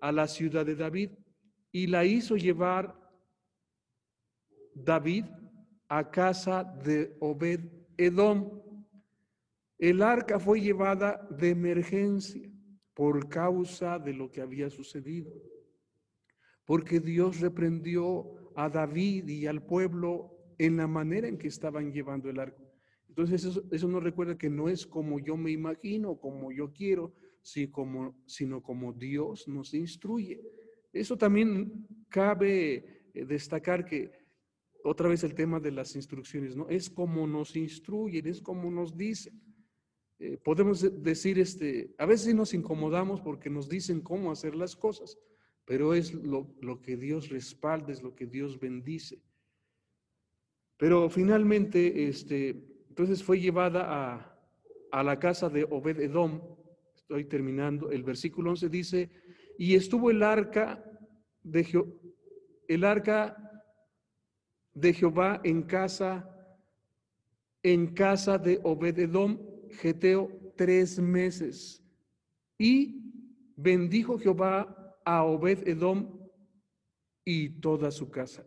a 0.00 0.12
la 0.12 0.28
ciudad 0.28 0.66
de 0.66 0.76
David 0.76 1.10
y 1.70 1.86
la 1.86 2.04
hizo 2.04 2.36
llevar 2.36 2.94
David 4.74 5.24
a 5.92 6.10
casa 6.10 6.64
de 6.64 7.14
Obed 7.20 7.60
Edom. 7.98 8.62
El 9.76 10.00
arca 10.00 10.38
fue 10.40 10.58
llevada 10.58 11.28
de 11.28 11.50
emergencia 11.50 12.50
por 12.94 13.28
causa 13.28 13.98
de 13.98 14.14
lo 14.14 14.30
que 14.30 14.40
había 14.40 14.70
sucedido. 14.70 15.30
Porque 16.64 16.98
Dios 16.98 17.40
reprendió 17.40 18.54
a 18.56 18.70
David 18.70 19.28
y 19.28 19.46
al 19.46 19.66
pueblo 19.66 20.54
en 20.56 20.78
la 20.78 20.86
manera 20.86 21.28
en 21.28 21.36
que 21.36 21.48
estaban 21.48 21.92
llevando 21.92 22.30
el 22.30 22.40
arco. 22.40 22.62
Entonces 23.08 23.44
eso, 23.44 23.62
eso 23.70 23.86
nos 23.86 24.02
recuerda 24.02 24.38
que 24.38 24.48
no 24.48 24.70
es 24.70 24.86
como 24.86 25.18
yo 25.18 25.36
me 25.36 25.50
imagino, 25.50 26.18
como 26.18 26.52
yo 26.52 26.72
quiero, 26.72 27.12
sino 27.42 27.70
como, 27.70 28.22
sino 28.24 28.62
como 28.62 28.94
Dios 28.94 29.46
nos 29.46 29.74
instruye. 29.74 30.40
Eso 30.90 31.18
también 31.18 31.86
cabe 32.08 33.10
eh, 33.12 33.26
destacar 33.26 33.84
que 33.84 34.21
otra 34.84 35.08
vez 35.08 35.22
el 35.24 35.34
tema 35.34 35.60
de 35.60 35.70
las 35.70 35.94
instrucciones, 35.94 36.56
¿no? 36.56 36.68
Es 36.68 36.90
como 36.90 37.26
nos 37.26 37.54
instruyen, 37.56 38.26
es 38.26 38.40
como 38.40 38.70
nos 38.70 38.96
dicen. 38.96 39.40
Eh, 40.18 40.38
podemos 40.42 41.02
decir, 41.02 41.38
este, 41.38 41.94
a 41.98 42.06
veces 42.06 42.34
nos 42.34 42.54
incomodamos 42.54 43.20
porque 43.20 43.50
nos 43.50 43.68
dicen 43.68 44.00
cómo 44.00 44.30
hacer 44.30 44.54
las 44.54 44.76
cosas, 44.76 45.18
pero 45.64 45.94
es 45.94 46.12
lo, 46.14 46.54
que 46.82 46.96
Dios 46.96 47.28
respalda, 47.28 47.92
es 47.92 48.02
lo 48.02 48.14
que 48.14 48.26
Dios 48.26 48.58
bendice. 48.58 49.20
Pero 50.76 51.08
finalmente, 51.10 52.08
este, 52.08 52.50
entonces 52.88 53.22
fue 53.22 53.40
llevada 53.40 53.84
a, 53.86 54.38
a 54.90 55.02
la 55.02 55.18
casa 55.18 55.48
de 55.48 55.64
Obed 55.70 56.00
Edom, 56.00 56.40
estoy 56.94 57.24
terminando, 57.24 57.90
el 57.90 58.02
versículo 58.02 58.50
11 58.50 58.68
dice, 58.68 59.10
y 59.58 59.74
estuvo 59.74 60.10
el 60.10 60.22
arca 60.22 60.84
de, 61.42 61.84
el 62.68 62.84
arca 62.84 63.51
de 64.74 64.92
Jehová 64.92 65.40
en 65.44 65.62
casa, 65.62 66.28
en 67.62 67.88
casa 67.94 68.38
de 68.38 68.60
Obed 68.62 68.98
Edom 68.98 69.38
Geteo 69.80 70.30
tres 70.56 70.98
meses. 70.98 71.82
Y 72.58 73.02
bendijo 73.56 74.18
Jehová 74.18 74.96
a 75.04 75.24
Obed 75.24 75.66
Edom 75.66 76.18
y 77.24 77.60
toda 77.60 77.90
su 77.90 78.10
casa. 78.10 78.46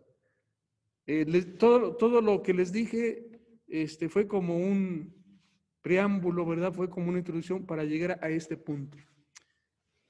Eh, 1.06 1.24
todo, 1.58 1.96
todo, 1.96 2.20
lo 2.20 2.42
que 2.42 2.52
les 2.52 2.72
dije 2.72 3.30
este, 3.68 4.08
fue 4.08 4.26
como 4.26 4.56
un 4.56 5.14
preámbulo, 5.82 6.44
¿verdad? 6.44 6.72
Fue 6.72 6.90
como 6.90 7.08
una 7.08 7.18
introducción 7.18 7.64
para 7.64 7.84
llegar 7.84 8.18
a 8.22 8.28
este 8.28 8.56
punto. 8.56 8.98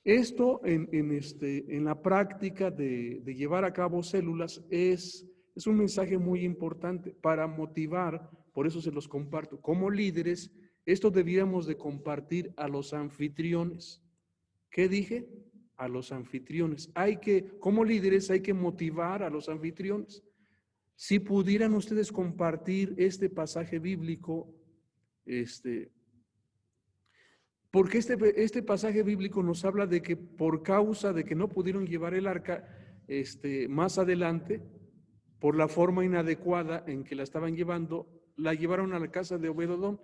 Esto 0.05 0.61
en, 0.64 0.88
en, 0.92 1.12
este, 1.12 1.76
en 1.76 1.85
la 1.85 2.00
práctica 2.00 2.70
de, 2.70 3.20
de, 3.22 3.35
llevar 3.35 3.64
a 3.64 3.72
cabo 3.72 4.02
células 4.02 4.64
es, 4.70 5.26
es 5.57 5.66
un 5.66 5.77
mensaje 5.77 6.19
muy 6.19 6.45
importante 6.45 7.11
para 7.11 7.49
motivar, 7.49 8.31
por 8.53 8.66
eso 8.66 8.81
se 8.81 8.92
los 8.92 9.09
comparto, 9.09 9.61
como 9.61 9.90
líderes 9.90 10.53
esto 10.87 11.11
debíamos 11.11 11.66
de 11.66 11.77
compartir 11.77 12.55
a 12.57 12.69
los 12.69 12.95
anfitriones. 12.95 14.01
¿Qué 14.71 14.88
dije? 14.88 15.29
A 15.77 15.88
los 15.88 16.12
anfitriones. 16.12 16.90
Hay 16.95 17.16
que, 17.16 17.59
como 17.59 17.85
líderes, 17.85 18.31
hay 18.31 18.40
que 18.40 18.55
motivar 18.55 19.25
a 19.25 19.31
los 19.31 19.49
anfitriones. 19.49 20.23
Si 20.95 21.19
pudieran 21.19 21.75
ustedes 21.75 22.12
compartir 22.12 22.95
este 22.99 23.29
pasaje 23.29 23.81
bíblico, 23.81 24.55
este, 25.27 25.90
porque 27.73 27.99
este, 27.99 28.16
este 28.42 28.62
pasaje 28.62 29.03
bíblico 29.03 29.42
nos 29.42 29.64
habla 29.64 29.88
de 29.88 30.01
que 30.01 30.16
por 30.16 30.62
causa 30.62 31.12
de 31.12 31.25
que 31.25 31.35
no 31.35 31.49
pudieron 31.49 31.85
llevar 31.85 32.14
el 32.14 32.29
arca 32.29 32.64
este, 33.09 33.66
más 33.66 33.99
adelante, 33.99 34.62
por 35.38 35.57
la 35.57 35.68
forma 35.68 36.05
inadecuada 36.05 36.85
en 36.87 37.05
que 37.05 37.14
la 37.14 37.22
estaban 37.22 37.57
llevando, 37.57 38.09
la 38.37 38.55
llevaron 38.55 38.92
a 38.92 38.99
la 38.99 39.11
casa 39.11 39.38
de 39.38 39.49
Obedodón 39.49 40.01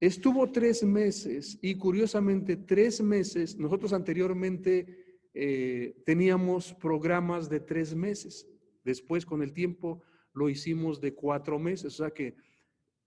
Estuvo 0.00 0.52
tres 0.52 0.84
meses 0.84 1.58
y 1.60 1.74
curiosamente 1.74 2.56
tres 2.56 3.00
meses, 3.00 3.58
nosotros 3.58 3.92
anteriormente 3.92 5.26
eh, 5.34 6.00
teníamos 6.06 6.72
programas 6.74 7.48
de 7.48 7.58
tres 7.58 7.96
meses, 7.96 8.48
después 8.84 9.26
con 9.26 9.42
el 9.42 9.52
tiempo 9.52 10.00
lo 10.34 10.48
hicimos 10.48 11.00
de 11.00 11.14
cuatro 11.14 11.58
meses, 11.58 11.86
o 11.86 12.04
sea 12.04 12.10
que 12.12 12.36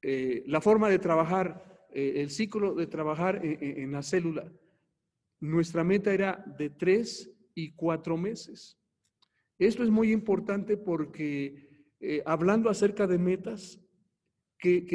eh, 0.01 0.43
la 0.47 0.59
forma 0.59 0.89
de 0.89 0.99
trabajar, 0.99 1.87
eh, 1.93 2.15
el 2.17 2.29
ciclo 2.29 2.75
de 2.75 2.87
trabajar 2.87 3.39
en, 3.41 3.89
la 3.93 4.03
célula, 4.03 4.51
nuestra 5.39 5.85
meta 5.85 6.13
era 6.13 6.43
de 6.57 6.71
tres 6.71 7.31
y 7.55 7.71
cuatro 7.71 8.17
meses. 8.17 8.77
Esto 9.61 9.83
es 9.83 9.91
muy 9.91 10.11
importante 10.11 10.75
porque 10.75 11.69
hablando 12.25 12.67
acerca 12.67 13.05
de 13.05 13.19
metas, 13.19 13.79
que, 14.57 14.85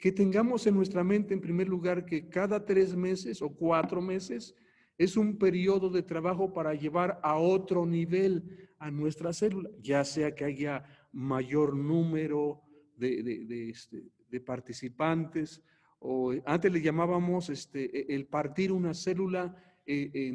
que 0.00 0.10
tengamos 0.10 0.66
en 0.66 0.74
nuestra 0.74 1.04
mente, 1.04 1.32
en 1.32 1.40
primer 1.40 1.68
lugar, 1.68 2.04
que 2.04 2.28
cada 2.28 2.64
tres 2.64 2.96
meses 2.96 3.40
o 3.40 3.50
cuatro 3.50 4.02
meses 4.02 4.52
es 4.98 5.16
un 5.16 5.38
periodo 5.38 5.90
de 5.90 6.02
trabajo 6.02 6.52
para 6.52 6.74
llevar 6.74 7.20
a 7.22 7.36
otro 7.36 7.86
nivel 7.86 8.68
a 8.80 8.90
nuestra 8.90 9.32
célula, 9.32 9.70
ya 9.80 10.04
sea 10.04 10.34
que 10.34 10.44
haya 10.44 10.84
mayor 11.12 11.76
número 11.76 12.62
de, 12.96 13.70
este, 13.70 14.40
participantes, 14.40 15.62
o 16.00 16.34
antes 16.44 16.72
le 16.72 16.82
llamábamos 16.82 17.48
este, 17.48 18.12
el 18.12 18.26
partir 18.26 18.72
una 18.72 18.92
célula 18.92 19.54
eh, 19.86 20.32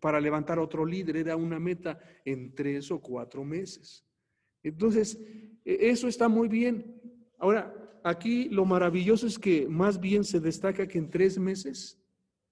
para 0.00 0.20
levantar 0.20 0.58
otro 0.58 0.84
líder, 0.84 1.16
era 1.16 1.36
una 1.36 1.58
meta 1.58 1.98
en 2.24 2.54
tres 2.54 2.90
o 2.90 3.00
cuatro 3.00 3.44
meses. 3.44 4.04
Entonces, 4.62 5.18
e, 5.64 5.90
eso 5.90 6.08
está 6.08 6.28
muy 6.28 6.48
bien. 6.48 7.00
Ahora, 7.38 7.74
aquí 8.02 8.48
lo 8.48 8.64
maravilloso 8.64 9.26
es 9.26 9.38
que 9.38 9.68
más 9.68 10.00
bien 10.00 10.24
se 10.24 10.40
destaca 10.40 10.86
que 10.86 10.98
en 10.98 11.10
tres 11.10 11.38
meses 11.38 12.00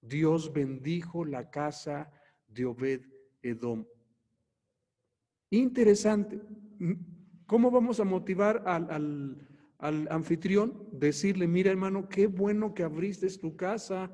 Dios 0.01 0.51
bendijo 0.51 1.25
la 1.25 1.49
casa 1.49 2.11
de 2.47 2.65
Obed 2.65 3.01
Edom. 3.41 3.85
Interesante. 5.49 6.41
¿Cómo 7.45 7.71
vamos 7.71 7.99
a 7.99 8.03
motivar 8.03 8.63
al, 8.65 9.47
al, 9.77 10.07
anfitrión? 10.09 10.87
Decirle, 10.91 11.47
mira 11.47 11.71
hermano, 11.71 12.09
qué 12.09 12.27
bueno 12.27 12.73
que 12.73 12.83
abriste 12.83 13.27
tu 13.37 13.55
casa 13.55 14.11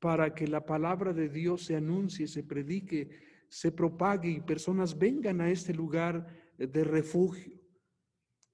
para 0.00 0.34
que 0.34 0.46
la 0.46 0.64
palabra 0.64 1.12
de 1.12 1.28
Dios 1.28 1.64
se 1.64 1.76
anuncie, 1.76 2.26
se 2.28 2.42
predique, 2.42 3.08
se 3.48 3.72
propague 3.72 4.30
y 4.30 4.40
personas 4.40 4.98
vengan 4.98 5.40
a 5.40 5.50
este 5.50 5.74
lugar 5.74 6.26
de 6.56 6.84
refugio 6.84 7.58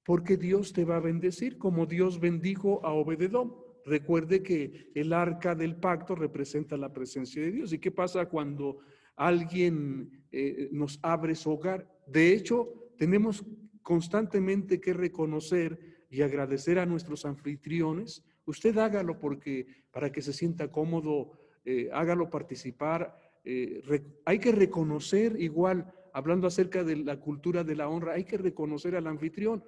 porque 0.05 0.37
Dios 0.37 0.73
te 0.73 0.85
va 0.85 0.97
a 0.97 1.01
bendecir 1.01 1.59
como 1.59 1.87
Dios 1.87 2.21
bendijo 2.21 2.85
a 2.85 2.93
Obededón. 2.93 3.55
Recuerde 3.87 4.43
que 4.43 4.91
el 4.95 5.13
arca 5.13 5.55
del 5.55 5.77
pacto 5.77 6.15
representa 6.15 6.77
la 6.77 6.93
presencia 6.93 7.43
de 7.43 7.53
Dios. 7.53 7.73
¿Y 7.73 7.79
qué 7.79 7.91
pasa 7.91 8.27
cuando 8.27 8.79
alguien 9.17 10.27
eh, 10.31 10.69
nos 10.73 10.99
abre 11.03 11.35
su 11.35 11.51
hogar? 11.51 11.91
De 12.07 12.33
hecho, 12.33 12.93
tenemos 12.99 13.45
constantemente 13.83 14.81
que 14.81 14.93
reconocer 14.93 16.07
y 16.11 16.23
agradecer 16.23 16.79
a 16.79 16.87
nuestros 16.87 17.25
anfitriones. 17.25 18.25
Usted 18.47 18.77
hágalo 18.79 19.19
porque 19.19 19.67
para 19.91 20.11
que 20.13 20.23
se 20.23 20.33
sienta 20.33 20.71
cómodo, 20.71 21.33
eh, 21.65 21.89
hágalo 21.93 22.31
participar. 22.31 23.17
Eh, 23.45 23.83
hay 24.25 24.39
que 24.39 24.53
reconocer 24.53 25.41
igual, 25.41 25.93
hablando 26.13 26.47
acerca 26.47 26.85
de 26.85 26.97
la 26.97 27.19
cultura 27.19 27.65
de 27.65 27.77
la 27.77 27.89
honra, 27.89 28.15
hay 28.15 28.25
que 28.25 28.39
reconocer 28.39 28.97
al 28.97 29.07
anfitrión. 29.07 29.65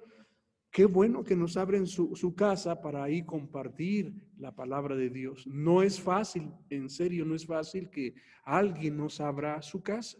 Qué 0.71 0.85
bueno 0.85 1.23
que 1.23 1.35
nos 1.35 1.57
abren 1.57 1.87
su, 1.87 2.35
casa 2.35 2.81
para 2.81 3.03
ahí 3.03 3.23
compartir 3.25 4.13
la 4.37 4.53
palabra 4.53 4.95
de 4.95 5.09
Dios. 5.09 5.47
No 5.47 5.81
es 5.81 5.99
fácil, 5.99 6.51
en 6.69 6.89
serio, 6.89 7.25
no 7.25 7.35
es 7.35 7.45
fácil 7.45 7.89
que 7.89 8.13
alguien 8.43 8.97
nos 8.97 9.19
abra 9.19 9.61
su 9.61 9.81
casa. 9.81 10.19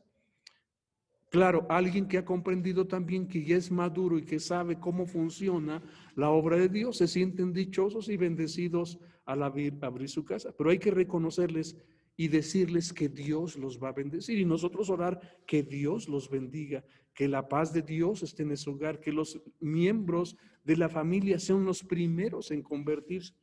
Claro, 1.30 1.66
alguien 1.70 2.08
que 2.08 2.18
ha 2.18 2.26
comprendido 2.26 2.88
también 2.88 3.28
que 3.28 3.44
ya 3.44 3.58
es 3.58 3.70
maduro 3.70 4.18
y 4.18 4.24
que 4.24 4.40
sabe 4.40 4.80
cómo 4.80 5.06
funciona 5.06 5.82
la 6.16 6.30
obra 6.30 6.56
de 6.56 6.70
Dios, 6.70 6.98
se 6.98 7.08
sienten 7.08 7.52
dichosos 7.52 8.08
y 8.08 8.16
bendecidos 8.16 8.98
al 9.26 9.44
abrir, 9.44 9.78
abrir 9.82 10.08
su 10.08 10.24
casa. 10.24 10.54
Pero 10.58 10.70
hay 10.70 10.80
que 10.80 10.92
reconocerles 10.92 11.76
y 12.16 12.30
decirles 12.30 12.94
que 12.94 13.10
Dios 13.10 13.58
los 13.58 13.82
va 13.82 13.90
a 13.90 13.94
bendecir 13.94 14.40
y 14.40 14.46
nosotros 14.46 14.90
orar 14.90 15.20
que 15.46 15.64
Dios 15.64 16.08
los 16.08 16.30
bendiga, 16.30 16.84
que 17.14 17.28
la 17.28 17.48
paz 17.48 17.74
de 17.74 17.84
Dios 17.84 18.24
esté 18.24 18.44
en 18.44 18.52
ese 18.52 18.70
hogar, 18.70 19.00
que 19.00 19.12
los 19.12 19.40
miembros 19.60 20.36
de 20.64 20.78
la 20.78 20.90
familia 20.90 21.40
sean 21.40 21.66
los 21.66 21.84
primeros 21.84 22.52
en 22.52 22.64
convertirse. 22.64 23.34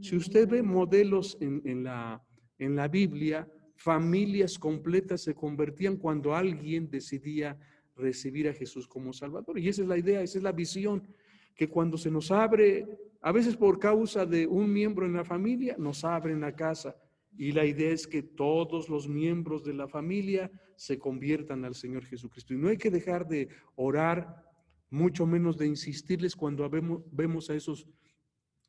Si 0.00 0.16
usted 0.16 0.48
ve 0.48 0.62
modelos 0.62 1.38
en, 1.40 1.84
la, 1.84 2.20
en 2.58 2.74
la 2.74 2.88
Biblia, 2.88 3.48
familias 3.76 4.58
completas 4.58 5.22
se 5.22 5.34
convertían 5.34 5.96
cuando 5.96 6.34
alguien 6.34 6.90
decidía 6.90 7.58
recibir 7.94 8.48
a 8.48 8.54
Jesús 8.54 8.88
como 8.88 9.12
Salvador. 9.12 9.58
Y 9.58 9.68
esa 9.68 9.82
es 9.82 9.88
la 9.88 9.98
idea, 9.98 10.22
esa 10.22 10.38
es 10.38 10.44
la 10.44 10.52
visión, 10.52 11.06
que 11.54 11.68
cuando 11.68 11.96
se 11.96 12.10
nos 12.10 12.30
abre, 12.30 12.86
a 13.20 13.32
veces 13.32 13.56
por 13.56 13.78
causa 13.78 14.26
de 14.26 14.46
un 14.46 14.72
miembro 14.72 15.06
en 15.06 15.14
la 15.14 15.24
familia, 15.24 15.76
nos 15.78 16.04
abren 16.04 16.40
la 16.40 16.54
casa 16.54 16.96
y 17.38 17.52
la 17.52 17.64
idea 17.64 17.90
es 17.90 18.06
que 18.06 18.22
todos 18.22 18.88
los 18.88 19.08
miembros 19.08 19.64
de 19.64 19.74
la 19.74 19.88
familia 19.88 20.50
se 20.74 20.98
conviertan 20.98 21.64
al 21.64 21.74
Señor 21.74 22.04
Jesucristo. 22.04 22.54
Y 22.54 22.58
no 22.58 22.68
hay 22.68 22.78
que 22.78 22.90
dejar 22.90 23.26
de 23.26 23.48
orar, 23.74 24.44
mucho 24.88 25.26
menos 25.26 25.58
de 25.58 25.66
insistirles 25.66 26.36
cuando 26.36 26.68
vemos, 26.70 27.50
a 27.50 27.54
esos 27.54 27.86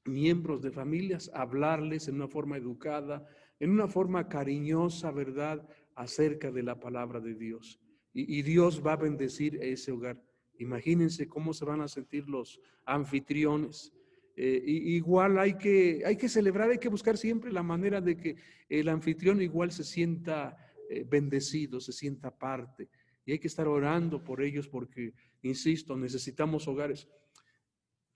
miembros 0.04 0.62
de 0.62 0.72
familias, 0.72 1.30
hablarles 1.34 2.08
en 2.08 2.16
una 2.16 2.28
forma 2.28 2.58
educada, 2.58 3.26
en 3.60 3.72
una 3.72 3.88
forma 3.88 4.28
cariñosa, 4.28 5.12
¿verdad?, 5.12 5.68
acerca 5.96 6.52
de 6.52 6.64
la 6.64 6.80
palabra 6.80 7.20
de 7.20 7.34
Dios. 7.34 7.80
Y, 8.14 8.40
y 8.40 8.42
Dios 8.44 8.86
va 8.86 8.94
a 8.94 8.98
bendecir 8.98 9.56
ese 9.62 9.92
hogar. 9.92 10.22
Imagínense 10.60 11.28
cómo 11.28 11.54
se 11.54 11.66
van 11.66 11.82
a 11.82 11.88
sentir 11.88 12.28
los 12.28 12.60
anfitriones 12.86 13.94
eh, 14.40 14.62
igual 14.64 15.40
hay 15.40 15.58
que, 15.58 16.04
hay 16.06 16.16
que 16.16 16.30
celebrar, 16.30 16.70
hay 16.70 16.78
que 16.78 16.90
buscar 16.90 17.18
siempre 17.18 17.52
la 17.52 17.64
manera 17.64 18.00
de 18.00 18.16
que 18.16 18.36
el 18.70 18.88
anfitrión 18.88 19.42
igual 19.42 19.72
se 19.72 19.84
sienta 19.84 20.56
eh, 20.92 21.04
bendecido, 21.10 21.80
se 21.80 21.92
sienta 21.92 22.30
parte. 22.30 22.88
Y 23.26 23.32
hay 23.32 23.40
que 23.40 23.48
estar 23.48 23.68
orando 23.68 24.24
por 24.24 24.44
ellos 24.44 24.68
porque, 24.68 25.12
insisto, 25.42 25.98
necesitamos 25.98 26.68
hogares. 26.68 27.08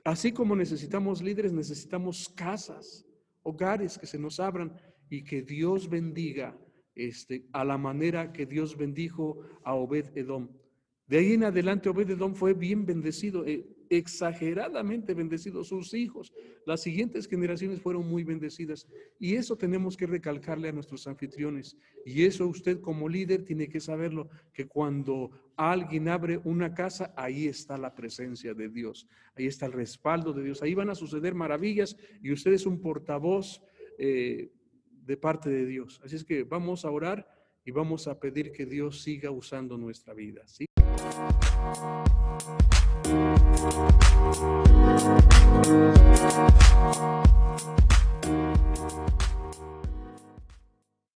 Así 0.03 0.31
como 0.31 0.55
necesitamos 0.55 1.23
líderes, 1.23 1.53
necesitamos 1.53 2.29
casas, 2.29 3.03
hogares 3.41 3.97
que 3.97 4.05
se 4.05 4.19
nos 4.19 4.39
abran 4.39 4.79
y 5.11 5.23
que 5.23 5.43
Dios 5.43 5.87
bendiga 5.87 6.57
este, 6.95 7.45
a 7.51 7.63
la 7.63 7.77
manera 7.77 8.33
que 8.33 8.47
Dios 8.47 8.75
bendijo 8.75 9.41
a 9.63 9.75
Obed 9.75 10.17
Edom. 10.17 10.49
De 11.05 11.19
ahí 11.19 11.33
en 11.33 11.43
adelante 11.43 11.89
Obed 11.89 12.09
Edom 12.09 12.33
fue 12.33 12.55
bien 12.55 12.85
bendecido. 12.85 13.45
Eh, 13.45 13.63
exageradamente 13.91 15.13
bendecidos 15.13 15.67
sus 15.67 15.93
hijos. 15.93 16.31
Las 16.65 16.81
siguientes 16.81 17.27
generaciones 17.27 17.81
fueron 17.81 18.07
muy 18.07 18.23
bendecidas 18.23 18.87
y 19.19 19.35
eso 19.35 19.57
tenemos 19.57 19.97
que 19.97 20.07
recalcarle 20.07 20.69
a 20.69 20.71
nuestros 20.71 21.05
anfitriones. 21.07 21.75
Y 22.05 22.23
eso 22.23 22.47
usted 22.47 22.79
como 22.79 23.09
líder 23.09 23.43
tiene 23.43 23.67
que 23.67 23.81
saberlo, 23.81 24.29
que 24.53 24.65
cuando 24.65 25.31
alguien 25.57 26.07
abre 26.07 26.39
una 26.45 26.73
casa, 26.73 27.13
ahí 27.17 27.47
está 27.47 27.77
la 27.77 27.93
presencia 27.93 28.53
de 28.53 28.69
Dios, 28.69 29.09
ahí 29.35 29.47
está 29.47 29.65
el 29.65 29.73
respaldo 29.73 30.31
de 30.31 30.43
Dios, 30.43 30.61
ahí 30.61 30.73
van 30.73 30.89
a 30.89 30.95
suceder 30.95 31.35
maravillas 31.35 31.97
y 32.21 32.31
usted 32.31 32.53
es 32.53 32.65
un 32.65 32.79
portavoz 32.79 33.61
eh, 33.97 34.51
de 35.01 35.17
parte 35.17 35.49
de 35.49 35.65
Dios. 35.65 35.99
Así 36.03 36.15
es 36.15 36.23
que 36.23 36.43
vamos 36.43 36.85
a 36.85 36.91
orar 36.91 37.27
y 37.63 37.71
vamos 37.71 38.07
a 38.07 38.19
pedir 38.19 38.51
que 38.51 38.65
Dios 38.65 39.01
siga 39.01 39.31
usando 39.31 39.77
nuestra 39.77 40.13
vida. 40.13 40.41
¿sí? 40.47 40.65